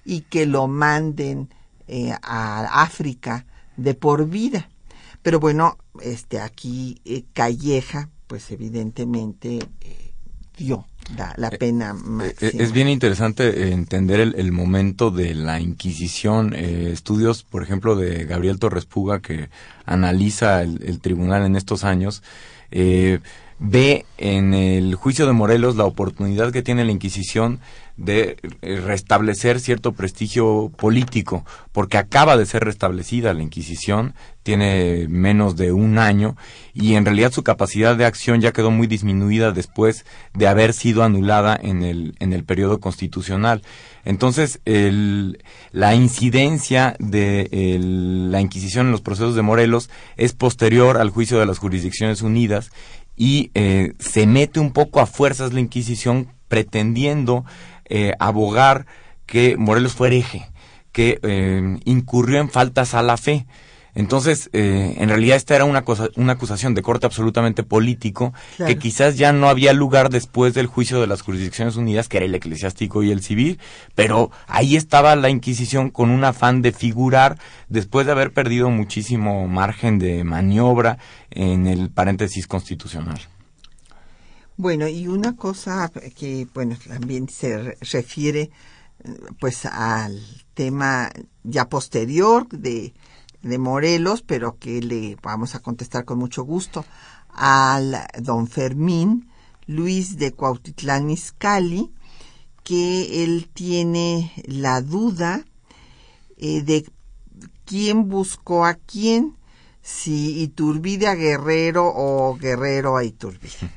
[0.05, 1.49] y que lo manden
[1.87, 4.69] eh, a África de por vida.
[5.23, 10.13] Pero bueno, este aquí eh, Calleja, pues evidentemente eh,
[10.57, 10.87] dio
[11.37, 12.63] la, pena máxima.
[12.63, 16.55] Es bien interesante entender el, momento de la Inquisición.
[16.55, 19.51] estudios, por ejemplo, de Gabriel Torres Puga, que
[19.87, 22.23] analiza el, el tribunal en estos años,
[22.71, 23.21] eh,
[23.59, 27.61] ve en el juicio de Morelos la oportunidad que tiene la Inquisición
[27.97, 35.57] de eh, restablecer cierto prestigio político, porque acaba de ser restablecida la Inquisición, tiene menos
[35.57, 36.37] de un año,
[36.73, 41.03] y en realidad su capacidad de acción ya quedó muy disminuida después de haber sido
[41.03, 43.63] anulada en el, en el periodo constitucional.
[44.05, 45.43] Entonces, el,
[45.73, 47.49] la incidencia de
[48.31, 52.71] la Inquisición en los procesos de Morelos es posterior al juicio de las jurisdicciones unidas
[53.19, 57.45] y eh, se mete un poco a fuerzas la Inquisición pretendiendo
[57.87, 58.87] eh, abogar
[59.27, 60.49] que Morelos fue hereje,
[60.93, 63.47] que eh, incurrió en faltas a la fe.
[63.95, 68.79] Entonces, eh, en realidad esta era una, cosa, una acusación de corte absolutamente político, que
[68.79, 72.35] quizás ya no había lugar después del juicio de las jurisdicciones unidas, que era el
[72.35, 73.59] eclesiástico y el civil,
[73.95, 79.47] pero ahí estaba la Inquisición con un afán de figurar después de haber perdido muchísimo
[79.49, 80.99] margen de maniobra
[81.31, 83.19] en el paréntesis constitucional.
[84.57, 88.51] Bueno, y una cosa que, bueno, también se refiere
[89.39, 90.21] pues al
[90.55, 91.11] tema
[91.45, 92.93] ya posterior de
[93.43, 96.85] de Morelos, pero que le vamos a contestar con mucho gusto,
[97.29, 99.29] al don Fermín
[99.67, 101.93] Luis de Cuautitlán Izcalli,
[102.65, 105.45] que él tiene la duda
[106.37, 106.85] eh, de
[107.65, 109.37] quién buscó a quién,
[109.83, 113.57] si Iturbide a Guerrero o Guerrero a Iturbide.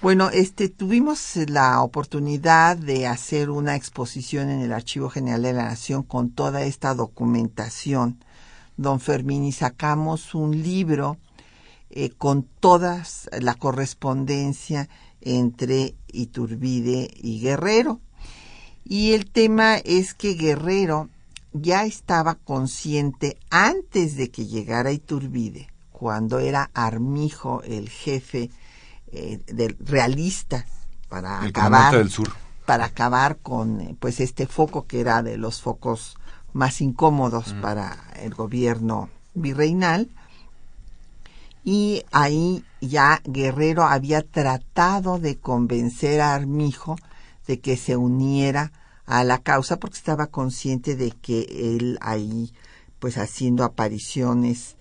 [0.00, 5.64] Bueno, este tuvimos la oportunidad de hacer una exposición en el Archivo General de la
[5.64, 8.22] Nación con toda esta documentación
[8.78, 11.18] don Fermín, y sacamos un libro
[11.90, 13.04] eh, con toda
[13.40, 14.88] la correspondencia
[15.20, 18.00] entre Iturbide y Guerrero.
[18.84, 21.10] Y el tema es que Guerrero
[21.52, 28.50] ya estaba consciente antes de que llegara Iturbide, cuando era Armijo el jefe
[29.08, 30.66] eh, del realista
[31.08, 32.28] para acabar del sur.
[32.66, 36.16] para acabar con eh, pues este foco que era de los focos
[36.58, 37.60] más incómodos Mm.
[37.60, 40.08] para el gobierno virreinal
[41.64, 46.96] y ahí ya Guerrero había tratado de convencer a Armijo
[47.46, 48.72] de que se uniera
[49.06, 51.42] a la causa porque estaba consciente de que
[51.76, 52.52] él ahí
[52.98, 54.76] pues haciendo apariciones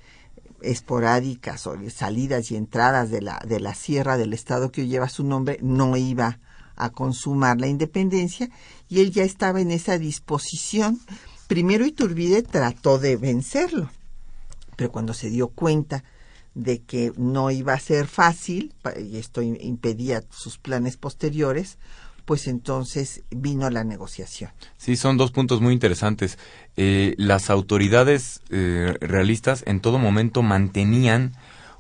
[0.62, 5.10] esporádicas o salidas y entradas de la, de la sierra del estado que hoy lleva
[5.10, 6.40] su nombre no iba
[6.76, 8.50] a consumar la independencia
[8.90, 11.00] y él ya estaba en esa disposición.
[11.48, 13.90] Primero Iturbide trató de vencerlo,
[14.76, 16.04] pero cuando se dio cuenta
[16.54, 21.78] de que no iba a ser fácil y esto im- impedía sus planes posteriores,
[22.26, 24.52] pues entonces vino la negociación.
[24.78, 26.38] Sí, son dos puntos muy interesantes.
[26.76, 31.34] Eh, las autoridades eh, realistas en todo momento mantenían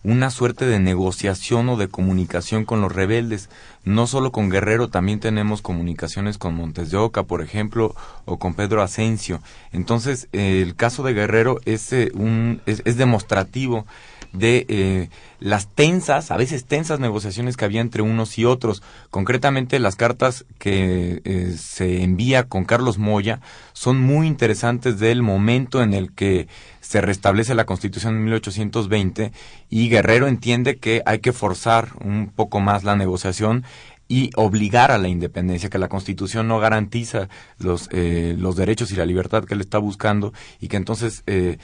[0.07, 3.49] una suerte de negociación o de comunicación con los rebeldes.
[3.83, 7.93] No solo con Guerrero, también tenemos comunicaciones con Montes de Oca, por ejemplo,
[8.23, 9.41] o con Pedro Asensio.
[9.73, 13.85] Entonces, eh, el caso de Guerrero es, eh, un, es, es demostrativo
[14.33, 15.09] de eh,
[15.39, 18.83] las tensas, a veces tensas negociaciones que había entre unos y otros.
[19.09, 23.41] Concretamente, las cartas que eh, se envía con Carlos Moya
[23.73, 26.47] son muy interesantes del momento en el que
[26.81, 29.31] se restablece la Constitución en 1820
[29.69, 33.65] y Guerrero entiende que hay que forzar un poco más la negociación
[34.07, 37.27] y obligar a la independencia, que la Constitución no garantiza
[37.59, 41.57] los, eh, los derechos y la libertad que él está buscando y que entonces eh,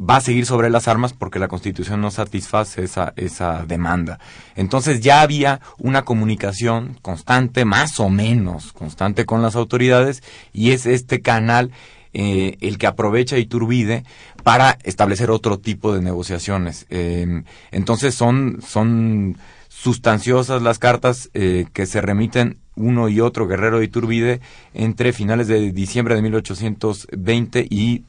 [0.00, 4.18] va a seguir sobre las armas porque la Constitución no satisface esa, esa demanda.
[4.56, 10.86] Entonces ya había una comunicación constante, más o menos constante con las autoridades y es
[10.86, 11.70] este canal
[12.14, 14.04] eh, el que aprovecha Iturbide
[14.42, 16.86] para establecer otro tipo de negociaciones.
[16.90, 23.78] Eh, entonces son, son sustanciosas las cartas eh, que se remiten uno y otro Guerrero
[23.78, 24.40] de Iturbide
[24.74, 28.04] entre finales de diciembre de 1820 y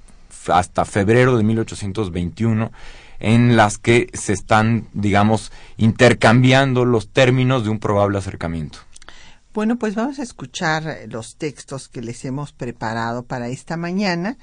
[0.47, 2.71] hasta febrero de 1821
[3.19, 8.79] en las que se están, digamos, intercambiando los términos de un probable acercamiento.
[9.53, 14.37] Bueno, pues vamos a escuchar eh, los textos que les hemos preparado para esta mañana,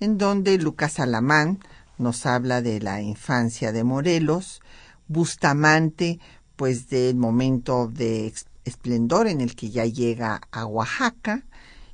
[0.00, 1.60] en donde Lucas Alamán
[1.98, 4.60] nos habla de la infancia de Morelos,
[5.08, 6.18] Bustamante,
[6.56, 11.44] pues del momento de esplendor en el que ya llega a Oaxaca,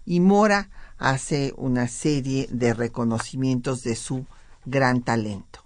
[0.04, 0.70] y Mora
[1.02, 4.24] hace una serie de reconocimientos de su
[4.64, 5.60] gran talento.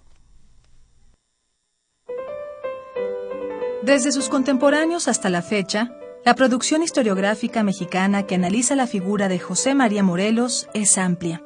[3.83, 5.91] Desde sus contemporáneos hasta la fecha,
[6.25, 11.41] la producción historiográfica mexicana que analiza la figura de José María Morelos es amplia.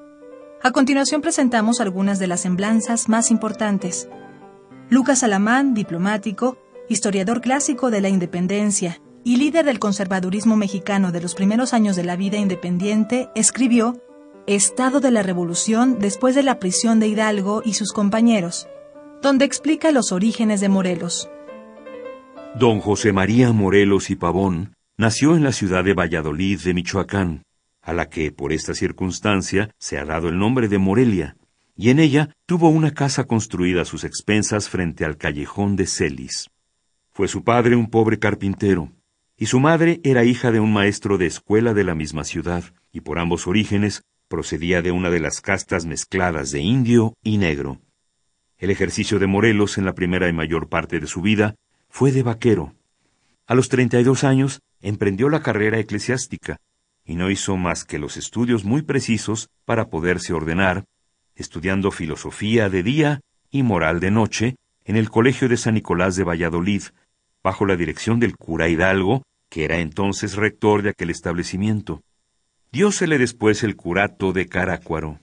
[0.64, 4.08] A continuación presentamos algunas de las semblanzas más importantes.
[4.90, 11.36] Lucas Alamán, diplomático, historiador clásico de la independencia y líder del conservadurismo mexicano de los
[11.36, 14.02] primeros años de la vida independiente, escribió
[14.48, 18.68] Estado de la Revolución después de la prisión de Hidalgo y sus compañeros,
[19.22, 21.30] donde explica los orígenes de Morelos.
[22.56, 27.44] Don José María Morelos y Pavón nació en la ciudad de Valladolid de Michoacán,
[27.82, 31.38] a la que por esta circunstancia se ha dado el nombre de Morelia,
[31.76, 36.50] y en ella tuvo una casa construida a sus expensas frente al callejón de Celis.
[37.12, 38.92] Fue su padre un pobre carpintero,
[39.42, 43.02] y su madre era hija de un maestro de escuela de la misma ciudad, y
[43.02, 47.80] por ambos orígenes procedía de una de las castas mezcladas de indio y negro.
[48.60, 51.56] El ejercicio de Morelos en la primera y mayor parte de su vida
[51.90, 52.76] fue de vaquero.
[53.48, 56.58] A los 32 años emprendió la carrera eclesiástica
[57.04, 60.86] y no hizo más que los estudios muy precisos para poderse ordenar,
[61.34, 66.26] estudiando filosofía de día y moral de noche en el Colegio de San Nicolás de
[66.26, 66.84] Valladolid,
[67.44, 72.02] bajo la dirección del cura Hidalgo, que era entonces rector de aquel establecimiento.
[72.72, 75.20] Diósele después el curato de Carácuaro.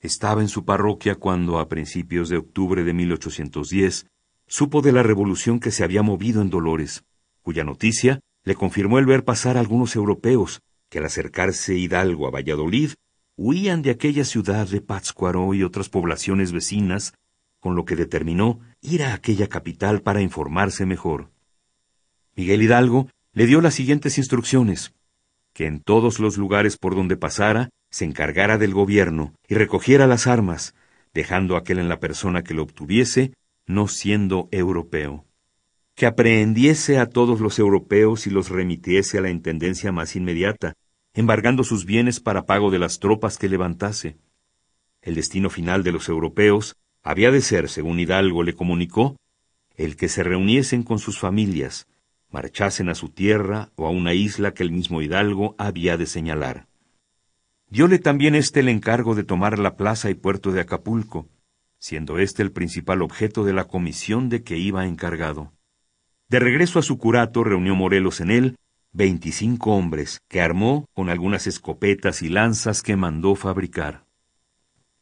[0.00, 4.06] Estaba en su parroquia cuando, a principios de octubre de 1810,
[4.48, 7.04] supo de la revolución que se había movido en Dolores,
[7.40, 12.32] cuya noticia le confirmó el ver pasar a algunos europeos que al acercarse Hidalgo a
[12.32, 12.94] Valladolid
[13.36, 17.14] huían de aquella ciudad de Pátzcuaro y otras poblaciones vecinas,
[17.60, 21.30] con lo que determinó ir a aquella capital para informarse mejor.
[22.34, 24.94] Miguel Hidalgo le dio las siguientes instrucciones
[25.52, 30.26] que en todos los lugares por donde pasara se encargara del gobierno y recogiera las
[30.26, 30.74] armas,
[31.12, 33.34] dejando aquel en la persona que lo obtuviese,
[33.66, 35.26] no siendo europeo.
[35.94, 40.72] Que aprehendiese a todos los europeos y los remitiese a la intendencia más inmediata,
[41.12, 44.16] embargando sus bienes para pago de las tropas que levantase.
[45.02, 49.16] El destino final de los europeos había de ser, según Hidalgo le comunicó,
[49.74, 51.86] el que se reuniesen con sus familias,
[52.36, 56.66] marchasen a su tierra o a una isla que el mismo Hidalgo había de señalar.
[57.70, 61.30] Diole también éste el encargo de tomar la plaza y puerto de Acapulco,
[61.78, 65.54] siendo éste el principal objeto de la comisión de que iba encargado.
[66.28, 68.56] De regreso a su curato reunió Morelos en él
[68.92, 74.04] veinticinco hombres, que armó con algunas escopetas y lanzas que mandó fabricar.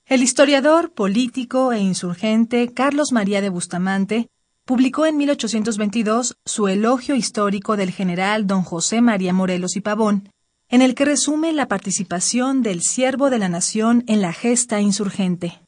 [0.06, 4.28] El historiador, político e insurgente Carlos María de Bustamante
[4.64, 10.30] publicó en 1822 su elogio histórico del general don José María Morelos y Pavón,
[10.68, 15.60] en el que resume la participación del siervo de la nación en la gesta insurgente.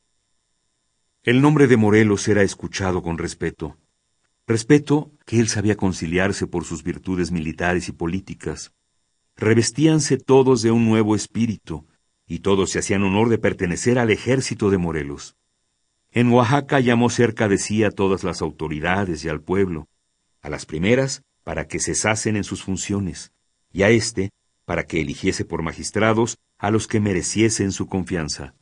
[1.23, 3.77] El nombre de Morelos era escuchado con respeto.
[4.47, 8.73] Respeto que él sabía conciliarse por sus virtudes militares y políticas.
[9.37, 11.87] Revestíanse todos de un nuevo espíritu,
[12.27, 15.36] y todos se hacían honor de pertenecer al ejército de Morelos.
[16.17, 19.87] En Oaxaca llamó cerca de sí a todas las autoridades y al pueblo,
[20.41, 23.35] a las primeras para que cesasen en sus funciones,
[23.71, 24.31] y a éste
[24.65, 28.55] para que eligiese por magistrados a los que mereciesen su confianza.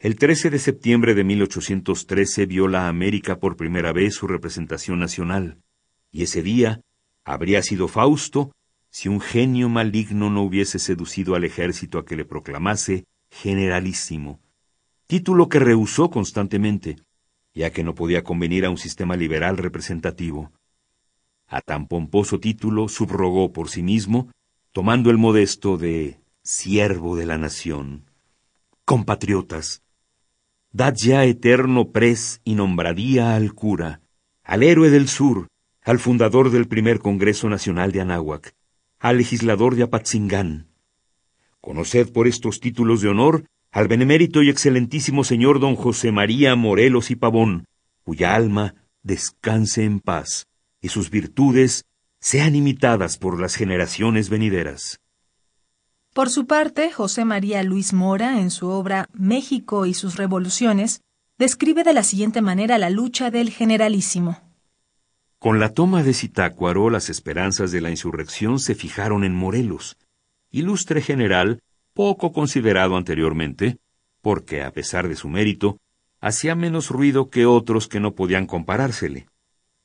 [0.00, 5.62] El 13 de septiembre de 1813 vio la América por primera vez su representación nacional,
[6.10, 6.80] y ese día
[7.24, 8.50] habría sido Fausto
[8.90, 14.40] si un genio maligno no hubiese seducido al ejército a que le proclamase generalísimo,
[15.08, 16.98] título que rehusó constantemente,
[17.54, 20.52] ya que no podía convenir a un sistema liberal representativo.
[21.46, 24.30] A tan pomposo título subrogó por sí mismo,
[24.70, 28.04] tomando el modesto de siervo de la nación.
[28.84, 29.82] Compatriotas,
[30.72, 34.02] dad ya eterno pres y nombradía al cura,
[34.44, 35.48] al héroe del sur,
[35.82, 38.54] al fundador del primer Congreso Nacional de Anáhuac,
[38.98, 40.68] al legislador de Apatzingán.
[41.62, 47.10] Conoced por estos títulos de honor al benemérito y excelentísimo señor don José María Morelos
[47.10, 47.64] y Pavón,
[48.02, 50.46] cuya alma descanse en paz
[50.80, 51.84] y sus virtudes
[52.20, 55.00] sean imitadas por las generaciones venideras.
[56.14, 61.02] Por su parte, José María Luis Mora, en su obra México y sus revoluciones,
[61.38, 64.40] describe de la siguiente manera la lucha del generalísimo.
[65.38, 69.96] Con la toma de Zitácuaro, las esperanzas de la insurrección se fijaron en Morelos,
[70.50, 71.60] ilustre general
[71.98, 73.80] poco considerado anteriormente,
[74.20, 75.80] porque, a pesar de su mérito,
[76.20, 79.26] hacía menos ruido que otros que no podían comparársele.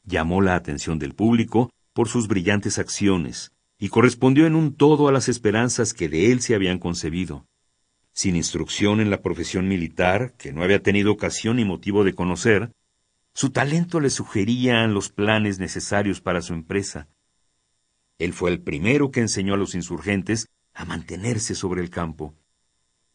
[0.03, 5.11] Llamó la atención del público por sus brillantes acciones, y correspondió en un todo a
[5.11, 7.47] las esperanzas que de él se habían concebido.
[8.11, 12.73] Sin instrucción en la profesión militar, que no había tenido ocasión ni motivo de conocer,
[13.33, 17.07] su talento le sugería los planes necesarios para su empresa.
[18.19, 22.35] Él fue el primero que enseñó a los insurgentes a mantenerse sobre el campo.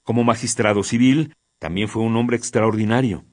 [0.03, 3.27] Como magistrado civil, también fue un hombre extraordinario.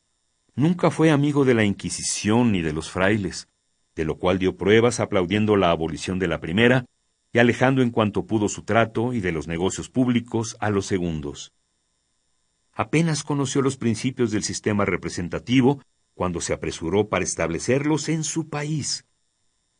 [0.55, 3.47] Nunca fue amigo de la Inquisición ni de los frailes,
[3.95, 6.85] de lo cual dio pruebas aplaudiendo la abolición de la primera
[7.31, 11.53] y alejando en cuanto pudo su trato y de los negocios públicos a los segundos.
[12.73, 15.81] Apenas conoció los principios del sistema representativo
[16.13, 19.05] cuando se apresuró para establecerlos en su país,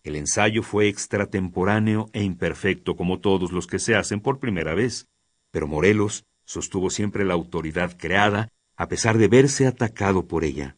[0.09, 5.07] el ensayo fue extratemporáneo e imperfecto como todos los que se hacen por primera vez,
[5.51, 10.77] pero Morelos sostuvo siempre la autoridad creada a pesar de verse atacado por ella.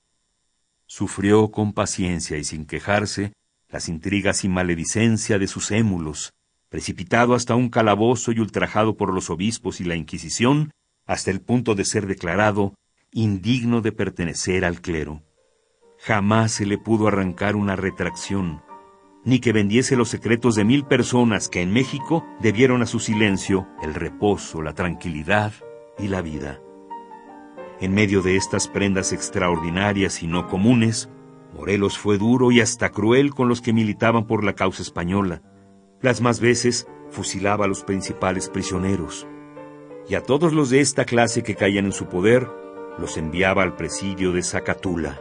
[0.85, 3.33] Sufrió con paciencia y sin quejarse
[3.69, 6.33] las intrigas y maledicencia de sus émulos,
[6.69, 10.71] precipitado hasta un calabozo y ultrajado por los obispos y la Inquisición,
[11.05, 12.75] hasta el punto de ser declarado
[13.11, 15.23] indigno de pertenecer al clero.
[15.99, 18.61] Jamás se le pudo arrancar una retracción,
[19.27, 23.67] ni que vendiese los secretos de mil personas que en México debieron a su silencio
[23.83, 25.51] el reposo, la tranquilidad
[25.99, 26.61] y la vida.
[27.81, 31.09] En medio de estas prendas extraordinarias y no comunes,
[31.53, 35.41] Morelos fue duro y hasta cruel con los que militaban por la causa española.
[36.01, 39.27] Las más veces fusilaba a los principales prisioneros.
[40.07, 42.47] Y a todos los de esta clase que caían en su poder,
[42.97, 45.19] los enviaba al presidio de Zacatula.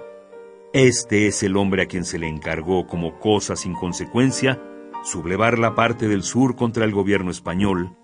[0.73, 4.61] Este es el hombre a quien se le encargó como cosa sin consecuencia
[5.05, 7.97] sublevar la parte del sur contra el gobierno español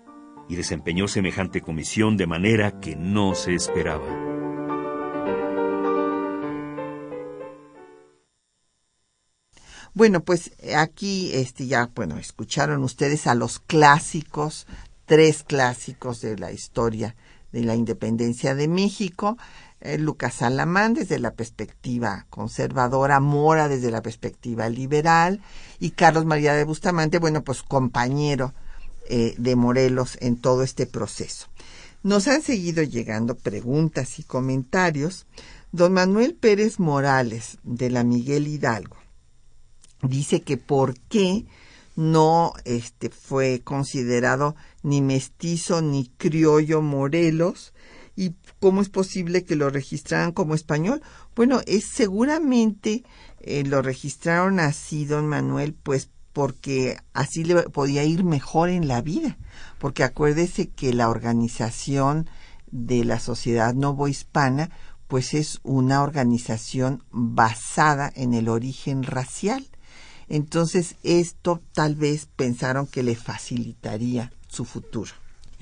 [0.47, 4.07] y desempeñó semejante comisión de manera que no se esperaba.
[9.93, 14.65] Bueno, pues aquí este ya bueno, escucharon ustedes a los clásicos,
[15.05, 17.15] tres clásicos de la historia
[17.51, 19.37] de la independencia de México.
[19.85, 25.41] Eh, Lucas Alamán desde la perspectiva conservadora, Mora desde la perspectiva liberal
[25.77, 28.53] y Carlos María de Bustamante, bueno, pues compañero
[29.09, 31.47] eh, de Morelos en todo este proceso.
[32.01, 35.25] Nos han seguido llegando preguntas y comentarios.
[35.73, 38.95] Don Manuel Pérez Morales, de la Miguel Hidalgo,
[40.01, 41.45] dice que por qué
[41.97, 47.72] no este, fue considerado ni mestizo ni criollo Morelos
[48.15, 51.01] y cómo es posible que lo registraran como español.
[51.35, 53.03] Bueno, es seguramente
[53.39, 59.01] eh, lo registraron así, don Manuel, pues porque así le podía ir mejor en la
[59.01, 59.37] vida,
[59.77, 62.27] porque acuérdese que la organización
[62.71, 64.71] de la sociedad novohispana
[65.07, 69.67] pues es una organización basada en el origen racial.
[70.27, 75.11] Entonces esto tal vez pensaron que le facilitaría su futuro.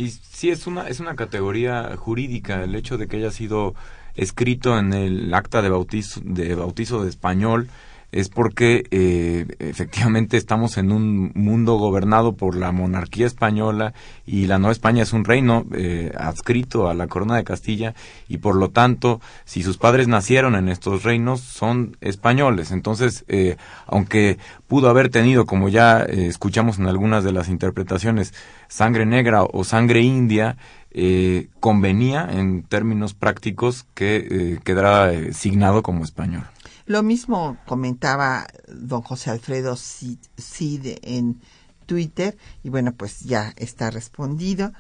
[0.02, 3.76] Y sí es una es una categoría jurídica el hecho de que haya sido
[4.16, 7.70] escrito en el acta de bautizo de bautizo de español
[8.12, 13.93] es porque eh, efectivamente estamos en un mundo gobernado por la monarquía española
[14.26, 17.93] y la Nueva España es un reino eh, adscrito a la corona de Castilla
[18.28, 23.57] y por lo tanto si sus padres nacieron en estos reinos son españoles entonces eh,
[23.88, 24.38] aunque
[24.68, 28.34] pudo haber tenido como ya eh, escuchamos en algunas de las interpretaciones
[28.68, 30.57] sangre negra o sangre india
[30.93, 36.43] eh, convenía en términos prácticos que quedara eh, signado como español.
[36.86, 41.40] Lo mismo comentaba don José Alfredo Cid en
[41.86, 44.72] Twitter y bueno, pues ya está respondido.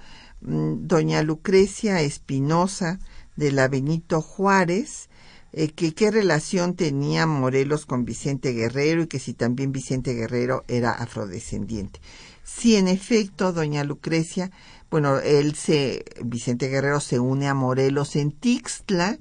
[0.41, 2.99] Mm, doña Lucrecia Espinosa
[3.35, 5.09] de la Benito Juárez,
[5.53, 10.63] eh, que qué relación tenía Morelos con Vicente Guerrero y que si también Vicente Guerrero
[10.67, 11.99] era afrodescendiente.
[12.43, 14.51] Sí, en efecto, doña Lucrecia,
[14.89, 19.19] bueno, él se, Vicente Guerrero se une a Morelos en Tixtla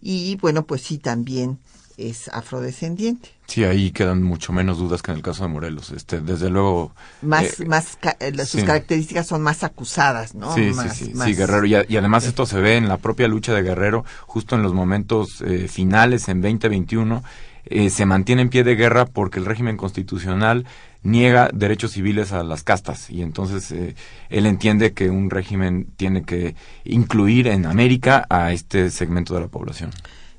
[0.00, 1.58] y bueno, pues sí, también
[1.96, 3.30] es afrodescendiente.
[3.46, 5.90] Sí, ahí quedan mucho menos dudas que en el caso de Morelos.
[5.92, 6.92] Este, desde luego.
[7.22, 8.66] Más, eh, más, eh, sus sí.
[8.66, 10.54] características son más acusadas, ¿no?
[10.54, 11.64] Sí, más, sí, sí, más- sí, Guerrero.
[11.66, 14.62] Y, a- y además esto se ve en la propia lucha de Guerrero, justo en
[14.62, 17.22] los momentos eh, finales, en 2021,
[17.66, 20.66] eh, se mantiene en pie de guerra porque el régimen constitucional
[21.02, 23.10] niega derechos civiles a las castas.
[23.10, 23.94] Y entonces eh,
[24.28, 29.48] él entiende que un régimen tiene que incluir en América a este segmento de la
[29.48, 29.90] población.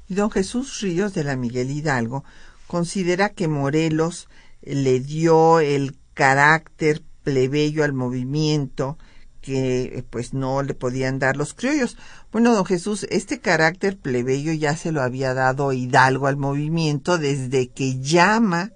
[0.07, 2.23] Y don Jesús Ríos de la Miguel Hidalgo
[2.67, 4.27] considera que Morelos
[4.61, 8.97] le dio el carácter plebeyo al movimiento
[9.41, 11.97] que eh, pues no le podían dar los criollos.
[12.31, 17.69] Bueno, don Jesús, este carácter plebeyo ya se lo había dado Hidalgo al movimiento desde
[17.69, 18.71] que llama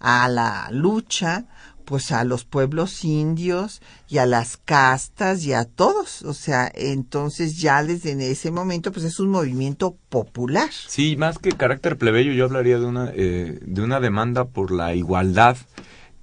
[0.00, 1.46] a la lucha
[1.86, 6.22] pues a los pueblos indios y a las castas y a todos.
[6.22, 10.68] O sea, entonces ya desde ese momento pues es un movimiento popular.
[10.70, 14.94] Sí, más que carácter plebeyo, yo hablaría de una, eh, de una demanda por la
[14.94, 15.56] igualdad,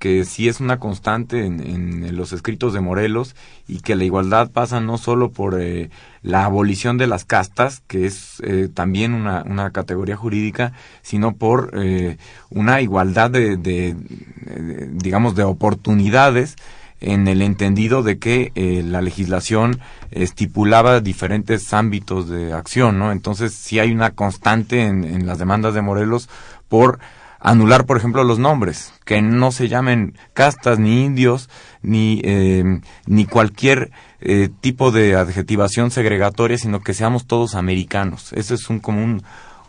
[0.03, 3.37] que sí es una constante en, los escritos de Morelos,
[3.69, 5.91] y que la igualdad pasa no solo por eh,
[6.21, 10.73] la abolición de las castas, que es eh, también una, una categoría jurídica,
[11.03, 12.17] sino por eh,
[12.49, 13.95] una igualdad de, de,
[14.41, 16.57] de, digamos, de oportunidades
[16.99, 19.79] en el entendido de que eh, la legislación
[20.11, 23.13] estipulaba diferentes ámbitos de acción, ¿no?
[23.13, 26.27] Entonces sí hay una constante en las demandas de Morelos
[26.67, 26.99] por
[27.43, 31.49] anular, por ejemplo, los nombres, que no se llamen castas ni indios
[31.81, 33.91] ni eh, ni cualquier
[34.21, 38.31] eh, tipo de adjetivación segregatoria, sino que seamos todos americanos.
[38.33, 39.21] Ese es un como un,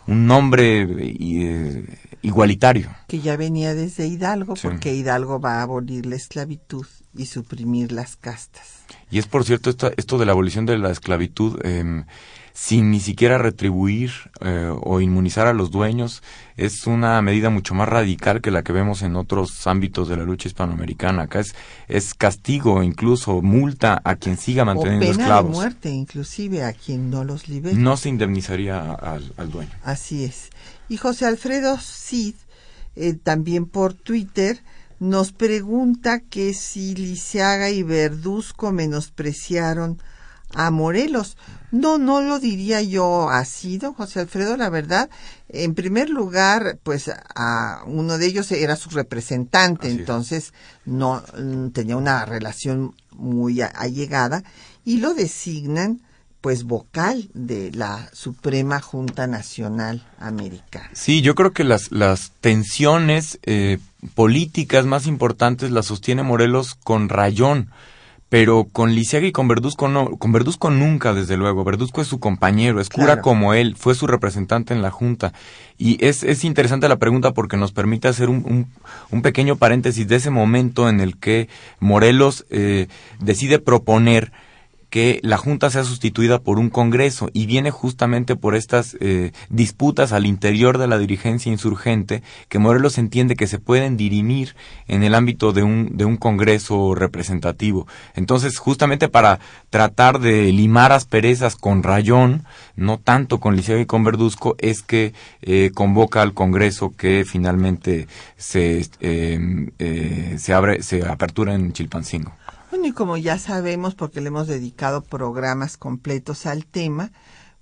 [0.07, 1.85] un nombre eh,
[2.21, 2.89] igualitario.
[3.07, 4.67] Que ya venía desde Hidalgo, Sí.
[4.67, 8.85] porque Hidalgo va a abolir la esclavitud y suprimir las castas.
[9.11, 12.03] Y es, por cierto, esto, esto de la abolición de la esclavitud, eh,
[12.57, 16.23] sin ni siquiera retribuir eh, o inmunizar a los dueños,
[16.55, 20.23] es una medida mucho más radical que la que vemos en otros ámbitos de la
[20.23, 21.23] lucha hispanoamericana.
[21.23, 21.53] Acá es,
[21.89, 25.51] es castigo, incluso multa a quien siga O manteniendo pena de esclavos.
[25.51, 27.75] muerte, inclusive a quien no los libere.
[27.75, 29.71] No se indemnizaría al, al dueño.
[29.83, 30.49] Así es.
[30.87, 32.35] Y José Alfredo Cid,
[32.95, 34.61] eh, también por Twitter,
[35.01, 40.01] nos pregunta que si Lisiaga y Verduzco menospreciaron
[40.53, 41.35] a Morelos.
[41.75, 45.09] No, no lo diría yo así, don José Alfredo, la verdad.
[45.49, 49.99] En primer lugar, pues a uno de ellos era su representante, Así es.
[49.99, 50.53] entonces
[50.85, 54.43] no mm, tenía una relación muy allegada
[54.85, 55.99] y lo designan
[56.39, 60.91] pues vocal de la Suprema Junta Nacional Americana.
[60.93, 63.79] Sí, yo creo que las, las tensiones eh,
[64.13, 67.71] políticas más importantes las sostiene Morelos con Rayón,
[68.35, 71.63] pero con Lisiaga y con Verduzco no, con Verduzco nunca, desde luego.
[71.63, 73.21] Verduzco es su compañero, es cura Claro.
[73.21, 75.31] como él, fue su representante en la Junta.
[75.77, 78.67] Y es, es interesante la pregunta porque nos permite hacer un, un,
[79.09, 81.47] un pequeño paréntesis de ese momento en el que
[81.79, 82.87] Morelos eh,
[83.21, 84.33] decide proponer
[84.95, 90.13] que la Junta sea sustituida por un Congreso y viene justamente por estas eh, disputas
[90.13, 94.55] al interior de la dirigencia insurgente que Morelos entiende que se pueden dirimir
[94.87, 97.87] en el ámbito de un, de un Congreso representativo.
[98.13, 102.45] Entonces, justamente para tratar de limar asperezas con Rayón,
[102.77, 108.07] no tanto con Liceo y con Verduzco, es que eh, convoca al Congreso que finalmente
[108.37, 112.31] se, eh, se abre, se apertura en Chilpancingo.
[112.75, 117.13] Bueno, y como ya sabemos, porque le hemos dedicado programas completos al tema,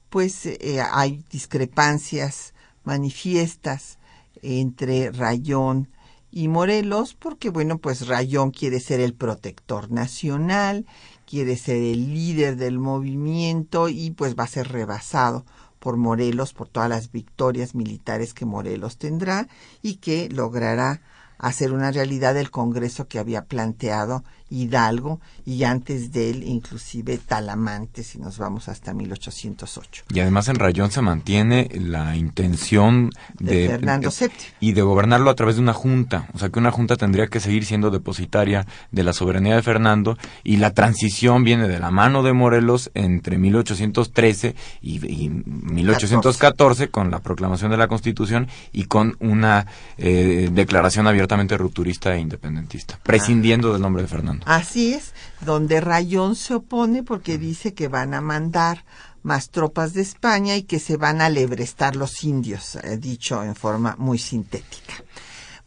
[0.09, 3.99] pues eh, hay discrepancias manifiestas
[4.41, 5.87] entre Rayón
[6.31, 10.87] y Morelos, porque bueno, pues Rayón quiere ser el protector nacional,
[11.27, 15.45] quiere ser el líder del movimiento y pues va a ser rebasado
[15.77, 19.47] por Morelos por todas las victorias militares que Morelos tendrá
[19.83, 21.01] y que logrará
[21.43, 28.03] hacer una realidad el Congreso que había planteado Hidalgo y antes de él inclusive Talamante
[28.03, 30.05] si nos vamos hasta 1808.
[30.13, 34.29] Y además en Rayón se mantiene la intención De de, Fernando VII.
[34.59, 37.39] y de gobernarlo a través de una junta, o sea que una junta tendría que
[37.39, 42.23] seguir siendo depositaria de la soberanía de Fernando y la transición viene de la mano
[42.23, 49.15] de Morelos entre 1813 y, y 1814 con la proclamación de la Constitución y con
[49.19, 49.67] una
[49.97, 54.32] eh, declaración abiertamente rupturista e independentista, prescindiendo del nombre de Fernando.
[54.45, 58.85] Así es, donde Rayón se opone porque dice que van a mandar
[59.23, 63.55] más tropas de España y que se van a lebrestar los indios, eh, dicho en
[63.55, 64.95] forma muy sintética.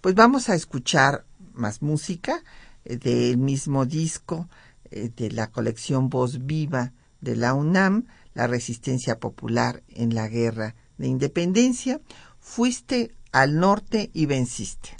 [0.00, 2.42] Pues vamos a escuchar más música
[2.84, 4.48] eh, del mismo disco
[4.90, 10.74] eh, de la colección Voz Viva de la UNAM, La Resistencia Popular en la Guerra
[10.98, 12.00] de Independencia.
[12.38, 14.96] Fuiste al norte y venciste.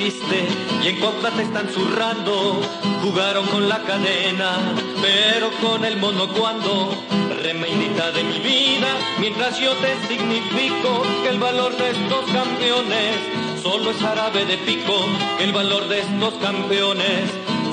[0.00, 2.60] Y en Cuautla te están zurrando.
[3.02, 4.56] Jugaron con la cadena,
[5.02, 6.94] pero con el mono cuando.
[7.42, 8.88] Remeinita de mi vida,
[9.18, 13.16] mientras yo te significo que el valor de estos campeones
[13.60, 14.94] solo es árabe de pico.
[15.40, 17.30] El valor de estos campeones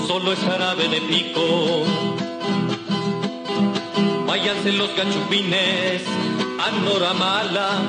[0.07, 1.83] solo es árabe de pico.
[4.25, 6.01] Váyanse los cachupines
[6.59, 7.81] a Noramala,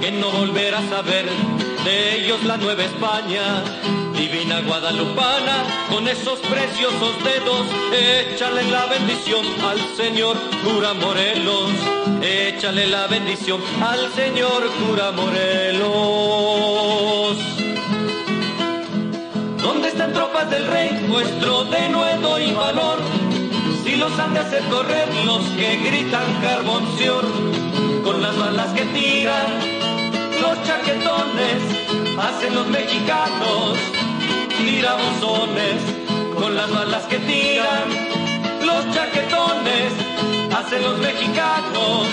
[0.00, 1.28] que no volverás a ver
[1.84, 3.62] de ellos la Nueva España.
[4.14, 11.70] Divina Guadalupana, con esos preciosos dedos, échale la bendición al señor cura Morelos.
[12.22, 15.84] Échale la bendición al señor cura Morelos.
[19.62, 22.98] ¿Dónde están tropas del rey, nuestro denuedo y valor?
[23.84, 27.24] Si los han de hacer correr los que gritan carbonción,
[28.02, 29.73] con las balas que tiran,
[30.44, 31.60] los chaquetones,
[32.18, 33.78] hacen los mexicanos,
[34.58, 35.78] tirabuzones,
[36.38, 37.86] con las balas que tiran,
[38.68, 39.90] los chaquetones,
[40.58, 42.06] hacen los mexicanos,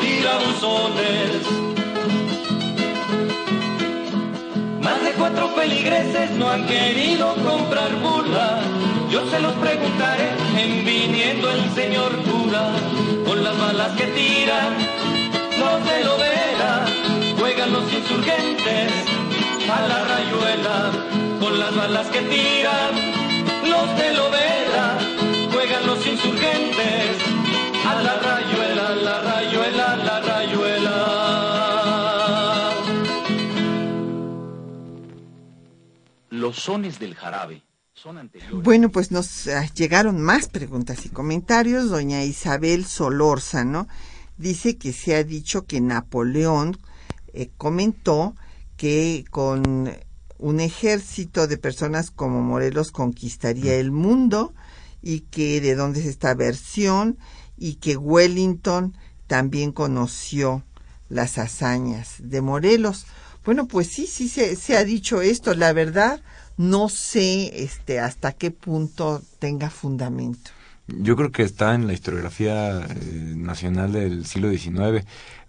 [0.00, 1.30] tirabuzones.
[4.80, 8.60] Más de cuatro feligreses no han querido comprar burla.
[9.10, 10.28] Yo se los preguntaré
[10.62, 12.64] en viniendo el señor cura.
[13.26, 15.17] Con las balas que tiran,
[15.58, 16.86] los de Lovera,
[17.38, 18.92] juegan los insurgentes
[19.70, 20.90] a la rayuela.
[21.40, 22.94] Con las balas que tiran,
[23.68, 24.98] los de Lovera,
[25.52, 27.16] juegan los insurgentes
[27.86, 30.94] a la rayuela, la rayuela, la rayuela.
[36.30, 37.62] Los sones del jarabe.
[38.52, 41.90] Bueno, pues nos eh, llegaron más preguntas y comentarios.
[41.90, 43.88] Doña Isabel Solórzano
[44.38, 46.78] dice que se ha dicho que Napoleón
[47.32, 48.34] eh, comentó
[48.76, 49.90] que con
[50.38, 54.54] un ejército de personas como Morelos conquistaría el mundo
[55.02, 57.18] y que de dónde es esta versión
[57.56, 60.64] y que Wellington también conoció
[61.08, 63.06] las hazañas de Morelos.
[63.44, 65.54] Bueno, pues sí, sí se, se ha dicho esto.
[65.54, 66.20] La verdad,
[66.56, 70.50] no sé este, hasta qué punto tenga fundamento.
[70.88, 75.04] Yo creo que está en la historiografía eh, nacional del siglo XIX.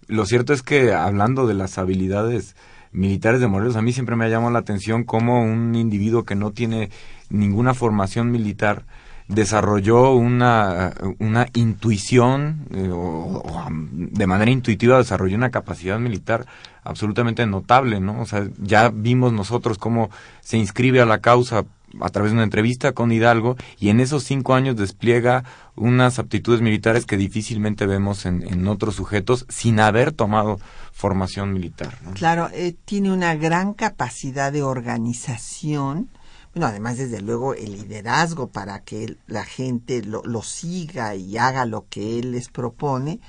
[0.06, 2.56] Lo cierto es que hablando de las habilidades
[2.92, 6.34] militares de Morelos, a mí siempre me ha llamado la atención cómo un individuo que
[6.34, 6.90] no tiene
[7.30, 8.84] ninguna formación militar
[9.28, 16.46] desarrolló una, una intuición eh, o, de manera intuitiva desarrolló una capacidad militar
[16.82, 18.20] absolutamente notable, ¿no?
[18.20, 20.10] O sea, ya vimos nosotros cómo
[20.40, 21.64] se inscribe a la causa
[22.00, 25.44] a través de una entrevista con Hidalgo y en esos cinco años despliega
[25.76, 30.58] unas aptitudes militares que difícilmente vemos en, otros sujetos sin haber tomado
[30.92, 31.96] formación militar.
[32.14, 36.08] Claro, eh, tiene una gran capacidad de organización,
[36.54, 41.64] bueno, además desde luego el liderazgo para que la gente lo, lo siga y haga
[41.64, 43.20] lo que él les propone.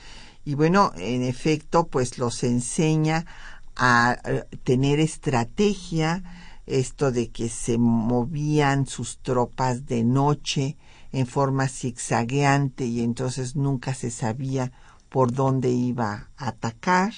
[0.43, 3.25] Y bueno, en efecto, pues los enseña
[3.75, 6.23] a eh, tener estrategia,
[6.65, 10.77] esto de que se movían sus tropas de noche
[11.11, 14.71] en forma zigzagueante y entonces nunca se sabía
[15.09, 17.13] por dónde iba a atacar,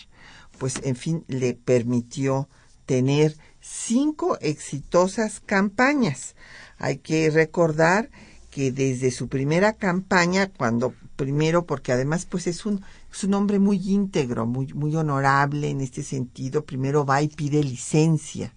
[0.58, 2.50] pues en fin le permitió
[2.86, 6.36] tener cinco exitosas campañas.
[6.78, 8.10] Hay que recordar
[8.50, 12.82] que desde su primera campaña, cuando primero, porque además pues es un,
[13.12, 17.64] es un hombre muy íntegro, muy, muy honorable en este sentido, primero va y pide
[17.64, 18.54] licencia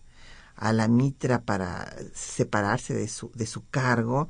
[0.57, 4.29] a la mitra para separarse de su, de su cargo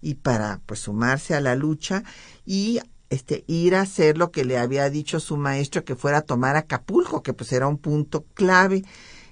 [0.00, 2.02] y para pues sumarse a la lucha
[2.44, 6.22] y este ir a hacer lo que le había dicho su maestro que fuera a
[6.22, 8.84] tomar Acapulco, que pues era un punto clave.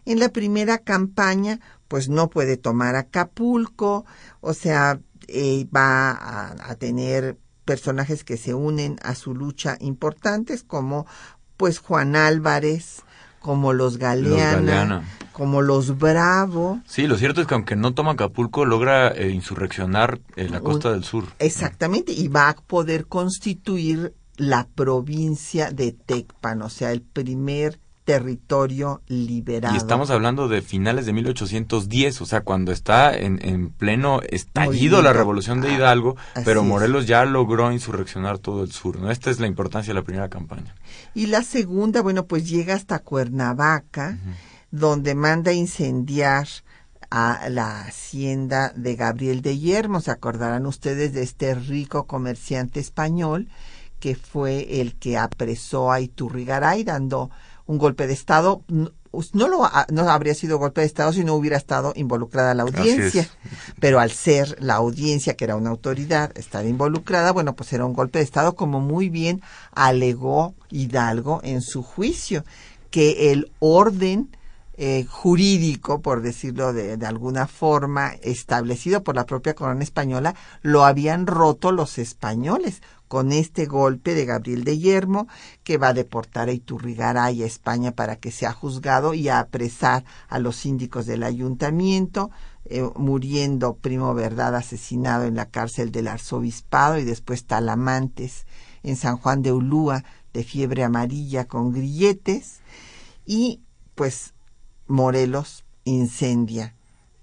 [0.04, 4.06] En la primera campaña, pues no puede tomar Acapulco,
[4.40, 10.62] o sea, eh, va a, a, tener personajes que se unen a su lucha importantes,
[10.62, 11.06] como
[11.56, 13.02] pues Juan Álvarez,
[13.46, 16.80] como los Galeana, como los Bravo.
[16.84, 20.90] Sí, lo cierto es que aunque no toma Acapulco, logra eh, insurreccionar en la costa
[20.90, 21.26] del sur.
[21.38, 29.02] Exactamente, y va a poder constituir la provincia de Tecpan, o sea, el primer territorio
[29.08, 29.74] liberado.
[29.74, 35.02] Y estamos hablando de finales de 1810, o sea, cuando está en, en pleno estallido
[35.02, 37.08] la revolución de Hidalgo, ah, pero Morelos es.
[37.08, 39.10] ya logró insurreccionar todo el sur, ¿no?
[39.10, 40.72] Esta es la importancia de la primera campaña.
[41.14, 44.34] Y la segunda, bueno, pues llega hasta Cuernavaca, uh -huh.
[44.70, 46.46] donde manda incendiar
[47.10, 50.00] a la hacienda de Gabriel de Yermo.
[50.00, 53.48] Se acordarán ustedes de este rico comerciante español
[53.98, 57.30] que fue el que apresó a Iturrigaray dando
[57.66, 58.62] un golpe de Estado.
[58.68, 63.28] No, lo, no habría sido golpe de Estado si no hubiera estado involucrada la audiencia.
[63.80, 67.94] Pero al ser la audiencia, que era una autoridad, estar involucrada, bueno, pues era un
[67.94, 69.40] golpe de Estado, como muy bien
[69.72, 72.44] alegó Hidalgo en su juicio,
[72.90, 74.35] que el orden
[74.78, 81.26] eh, jurídico, por decirlo de, alguna forma, establecido por la propia corona española, lo habían
[81.26, 85.28] roto los españoles con este golpe de Gabriel de Yermo,
[85.64, 90.04] que va a deportar a Iturrigaray a España para que sea juzgado y a apresar
[90.28, 92.30] a los síndicos del ayuntamiento,
[92.66, 98.44] eh, muriendo Primo Verdad asesinado en la cárcel del arzobispado y después Talamantes
[98.82, 100.04] en San Juan de Ulúa
[100.34, 102.60] de fiebre amarilla con grilletes.
[103.24, 103.62] Y
[103.94, 104.34] pues
[104.86, 106.74] Morelos incendia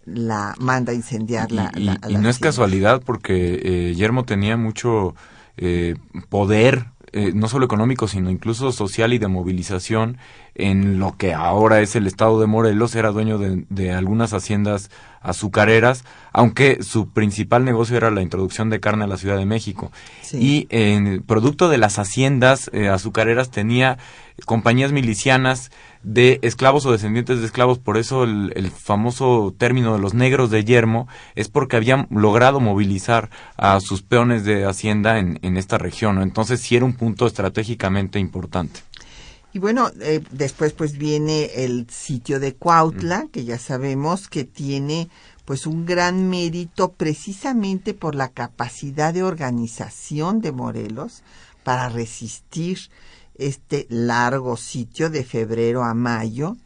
[0.05, 4.57] la manda a incendiar la, y, la, y no es casualidad porque eh, Yermo tenía
[4.57, 5.15] mucho
[5.57, 5.95] eh,
[6.29, 10.17] poder eh, no solo económico, sino incluso social y de movilización
[10.55, 14.91] en lo que ahora es el estado de Morelos, era dueño de, de, algunas haciendas
[15.21, 19.91] azucareras, aunque su principal negocio era la introducción de carne a la Ciudad de México.
[20.21, 20.37] Sí.
[20.37, 23.97] Y en producto de las haciendas eh, azucareras tenía
[24.45, 25.71] compañías milicianas
[26.03, 30.51] de esclavos o descendientes de esclavos, por eso el, el, famoso término de los negros
[30.51, 35.77] de yermo es porque habían logrado movilizar a sus peones de hacienda en, en esta
[35.77, 36.23] región, ¿no?
[36.23, 38.81] entonces sí era un punto estratégicamente importante.
[39.53, 43.27] Y bueno, eh, después pues viene el sitio de Cuautla, mm.
[43.29, 45.09] que ya sabemos que tiene
[45.45, 51.21] pues un gran mérito precisamente por la capacidad de organización de Morelos
[51.63, 52.79] para resistir
[53.35, 56.57] este largo sitio de febrero a mayo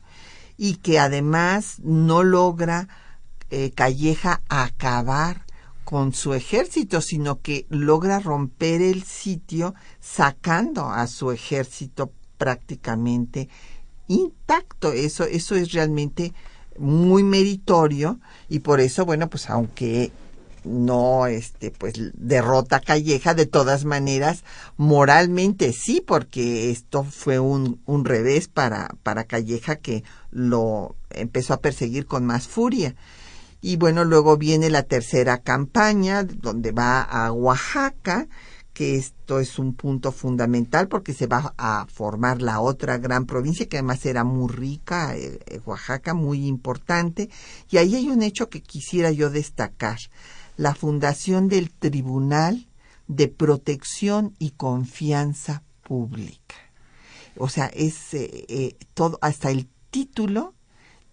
[0.58, 2.88] y que además no logra
[3.50, 5.46] eh, Calleja acabar
[5.84, 13.50] con su ejército, sino que logra romper el sitio sacando a su ejército prácticamente
[14.08, 14.92] intacto.
[14.92, 16.34] Eso, eso es realmente
[16.78, 18.20] muy meritorio
[18.50, 20.12] y por eso, bueno, pues aunque
[20.64, 24.44] no este pues derrota Calleja de todas maneras
[24.76, 31.62] moralmente sí porque esto fue un, un revés para para Calleja que lo empezó a
[31.62, 32.96] perseguir con más furia
[33.62, 38.28] Y bueno, luego viene la tercera campaña, donde va a Oaxaca,
[38.78, 43.68] que esto es un punto fundamental porque se va a formar la otra gran provincia
[43.68, 47.28] que además era muy rica, eh, eh, Oaxaca, muy importante.
[47.72, 49.98] Y ahí hay un hecho que quisiera yo destacar,
[50.58, 52.68] la fundación del Tribunal
[53.08, 56.54] de Protección y Confianza Pública.
[57.36, 60.54] O sea, es eh, todo, hasta el título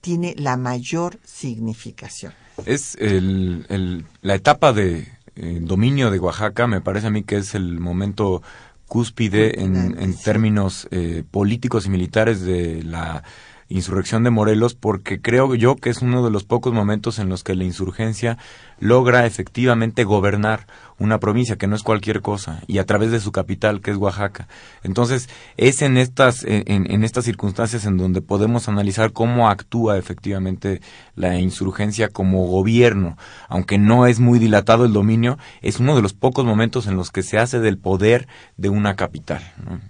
[0.02, 2.34] tiene la mayor significación.
[2.66, 7.80] Es el, la etapa de dominio de Oaxaca, me parece a mí que es el
[7.80, 8.42] momento
[8.86, 13.24] cúspide en, en términos eh, políticos y militares de la
[13.68, 17.44] insurrección de Morelos porque creo yo que es uno de los pocos momentos en los
[17.44, 18.38] que la insurgencia
[18.78, 20.66] logra efectivamente gobernar
[20.98, 23.96] una provincia que no es cualquier cosa y a través de su capital que es
[23.96, 24.48] Oaxaca.
[24.82, 30.80] Entonces es en estas en, en estas circunstancias en donde podemos analizar cómo actúa efectivamente
[31.16, 33.16] la insurgencia como gobierno,
[33.48, 37.10] aunque no es muy dilatado el dominio, es uno de los pocos momentos en los
[37.10, 39.42] que se hace del poder de una capital.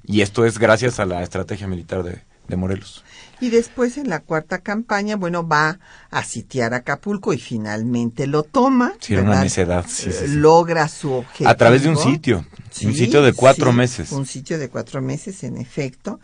[0.04, 3.04] Y esto es gracias a la estrategia militar de, de Morelos.
[3.40, 5.78] Y después en la cuarta campaña, bueno, va
[6.10, 8.94] a sitiar Acapulco y finalmente lo toma.
[9.00, 9.84] Sí, una necedad.
[10.06, 11.50] Eh, logra su objetivo.
[11.50, 12.46] A través de un sitio,
[12.82, 14.12] un sitio de cuatro meses.
[14.12, 16.20] Un sitio de cuatro meses, en efecto.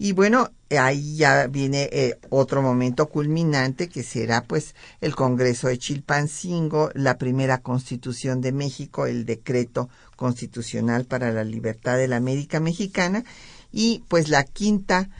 [0.00, 5.78] Y bueno, ahí ya viene eh, otro momento culminante que será pues el Congreso de
[5.78, 12.60] Chilpancingo, la primera constitución de México, el decreto constitucional para la libertad de la América
[12.60, 13.24] Mexicana
[13.72, 15.10] y pues la quinta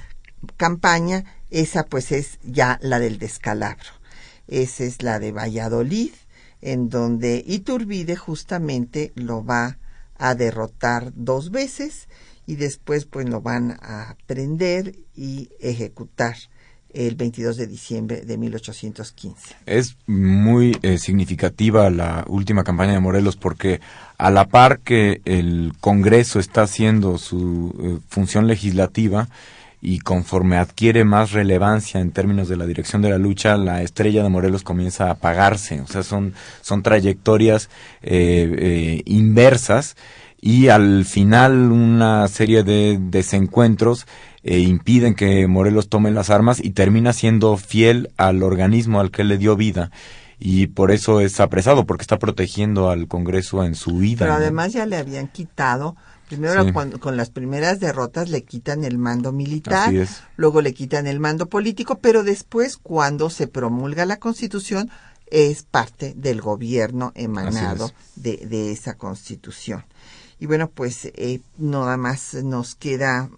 [0.56, 3.90] campaña, esa pues es ya la del descalabro.
[4.46, 6.12] Esa es la de Valladolid,
[6.60, 9.78] en donde Iturbide justamente lo va
[10.16, 12.08] a derrotar dos veces
[12.46, 16.36] y después pues lo van a prender y ejecutar
[16.90, 19.56] el 22 de diciembre de 1815.
[19.66, 23.80] Es muy eh, significativa la última campaña de Morelos porque
[24.16, 29.28] a la par que el Congreso está haciendo su eh, función legislativa,
[29.80, 34.22] y conforme adquiere más relevancia en términos de la dirección de la lucha, la estrella
[34.22, 35.80] de Morelos comienza a apagarse.
[35.80, 37.70] O sea, son, son trayectorias
[38.02, 39.96] eh, eh, inversas
[40.40, 44.06] y al final una serie de desencuentros
[44.42, 49.24] eh, impiden que Morelos tome las armas y termina siendo fiel al organismo al que
[49.24, 49.90] le dio vida
[50.38, 54.20] y por eso es apresado porque está protegiendo al Congreso en su vida.
[54.20, 55.96] Pero además ya le habían quitado
[56.28, 59.94] Primero cuando, con las primeras derrotas le quitan el mando militar,
[60.36, 64.90] luego le quitan el mando político, pero después cuando se promulga la constitución
[65.30, 69.84] es parte del gobierno emanado de, de, esa constitución.
[70.38, 73.30] Y bueno, pues eh, nada más nos queda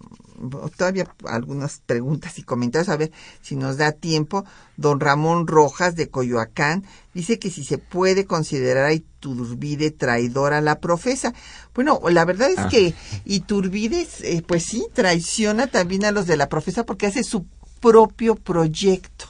[0.75, 3.11] todavía algunas preguntas y comentarios, a ver
[3.41, 4.45] si nos da tiempo.
[4.77, 6.83] Don Ramón Rojas de Coyoacán
[7.13, 11.33] dice que si se puede considerar a Iturbide traidor a la profesa.
[11.75, 12.67] Bueno, la verdad es ah.
[12.69, 12.93] que
[13.25, 17.45] Iturbide, eh, pues sí, traiciona también a los de la profesa porque hace su
[17.79, 19.25] propio proyecto.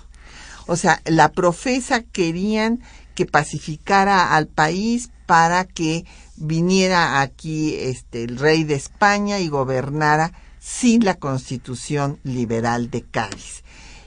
[0.67, 2.81] O sea, la profesa querían
[3.15, 6.05] que pacificara al país para que
[6.35, 13.63] viniera aquí este el rey de España y gobernara sin la constitución liberal de Cádiz.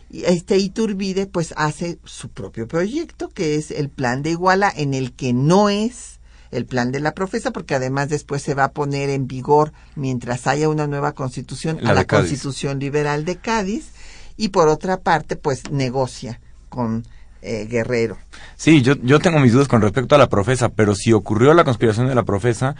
[0.09, 4.95] Y este Iturbide pues hace su propio proyecto, que es el plan de Iguala, en
[4.95, 6.21] el que no es
[6.53, 10.47] el plan de la profesa, porque además después se va a poner en vigor, mientras
[10.47, 13.91] haya una nueva constitución, a la constitución liberal de Cádiz,
[14.37, 17.05] y por otra parte pues negocia con
[17.43, 18.17] eh, Guerrero.
[18.57, 21.65] Sí, yo, yo tengo mis dudas con respecto a la profesa, pero si ocurrió la
[21.65, 22.77] conspiración de la profesa,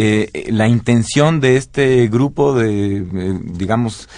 [0.00, 3.04] eh, eh, la intención de este grupo de,
[3.42, 4.08] digamos,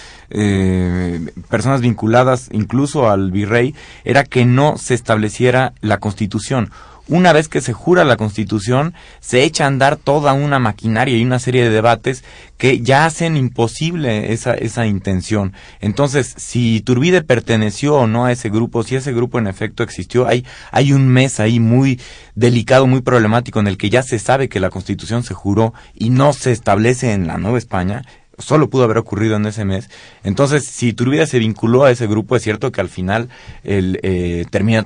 [1.49, 3.75] personas vinculadas incluso al virrey
[4.05, 6.69] era que no se estableciera la constitución
[7.11, 11.25] una vez que se jura la Constitución, se echa a andar toda una maquinaria y
[11.25, 12.23] una serie de debates
[12.57, 15.51] que ya hacen imposible esa, esa intención.
[15.81, 20.25] Entonces, si Turbide perteneció o no a ese grupo, si ese grupo en efecto existió,
[20.25, 21.99] hay, hay un mes ahí muy
[22.35, 26.11] delicado, muy problemático, en el que ya se sabe que la Constitución se juró y
[26.11, 28.03] no se establece en la Nueva España,
[28.37, 29.89] solo pudo haber ocurrido en ese mes.
[30.23, 33.29] Entonces, si Turbide se vinculó a ese grupo, es cierto que al final
[33.63, 34.85] él, eh, termina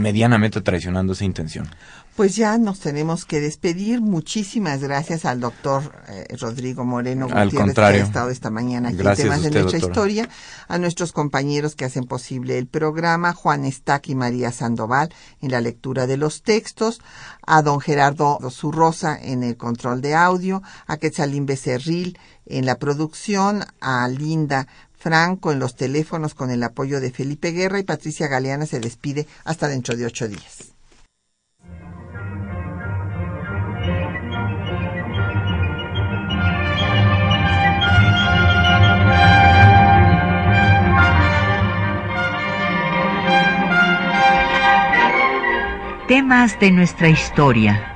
[0.00, 1.68] medianamente traicionando esa intención.
[2.16, 4.00] Pues ya nos tenemos que despedir.
[4.00, 7.98] Muchísimas gracias al doctor eh, Rodrigo Moreno al contrario.
[7.98, 10.28] que ha estado esta mañana aquí en temas de nuestra historia,
[10.66, 15.60] a nuestros compañeros que hacen posible el programa, Juan Estac y María Sandoval en la
[15.60, 17.02] lectura de los textos,
[17.46, 23.64] a don Gerardo Zurrosa en el control de audio, a Quetzalín Becerril en la producción,
[23.80, 24.68] a Linda
[25.06, 29.28] Franco en los teléfonos con el apoyo de Felipe Guerra y Patricia Galeana se despide
[29.44, 30.72] hasta dentro de ocho días.
[46.08, 47.95] Temas de nuestra historia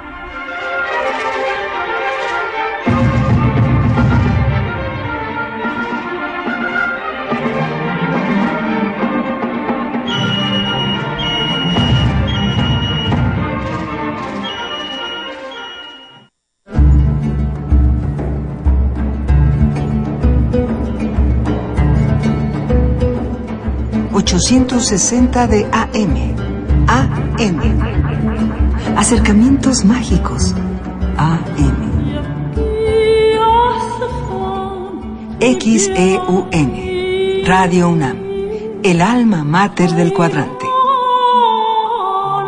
[24.31, 26.15] ...860 de AM...
[26.87, 27.59] AM...
[28.95, 30.55] ...acercamientos mágicos...
[31.17, 31.91] AM...
[35.41, 36.71] XEUN...
[37.45, 38.17] Radio UNAM...
[38.83, 40.60] ...el alma mater del cuadrante...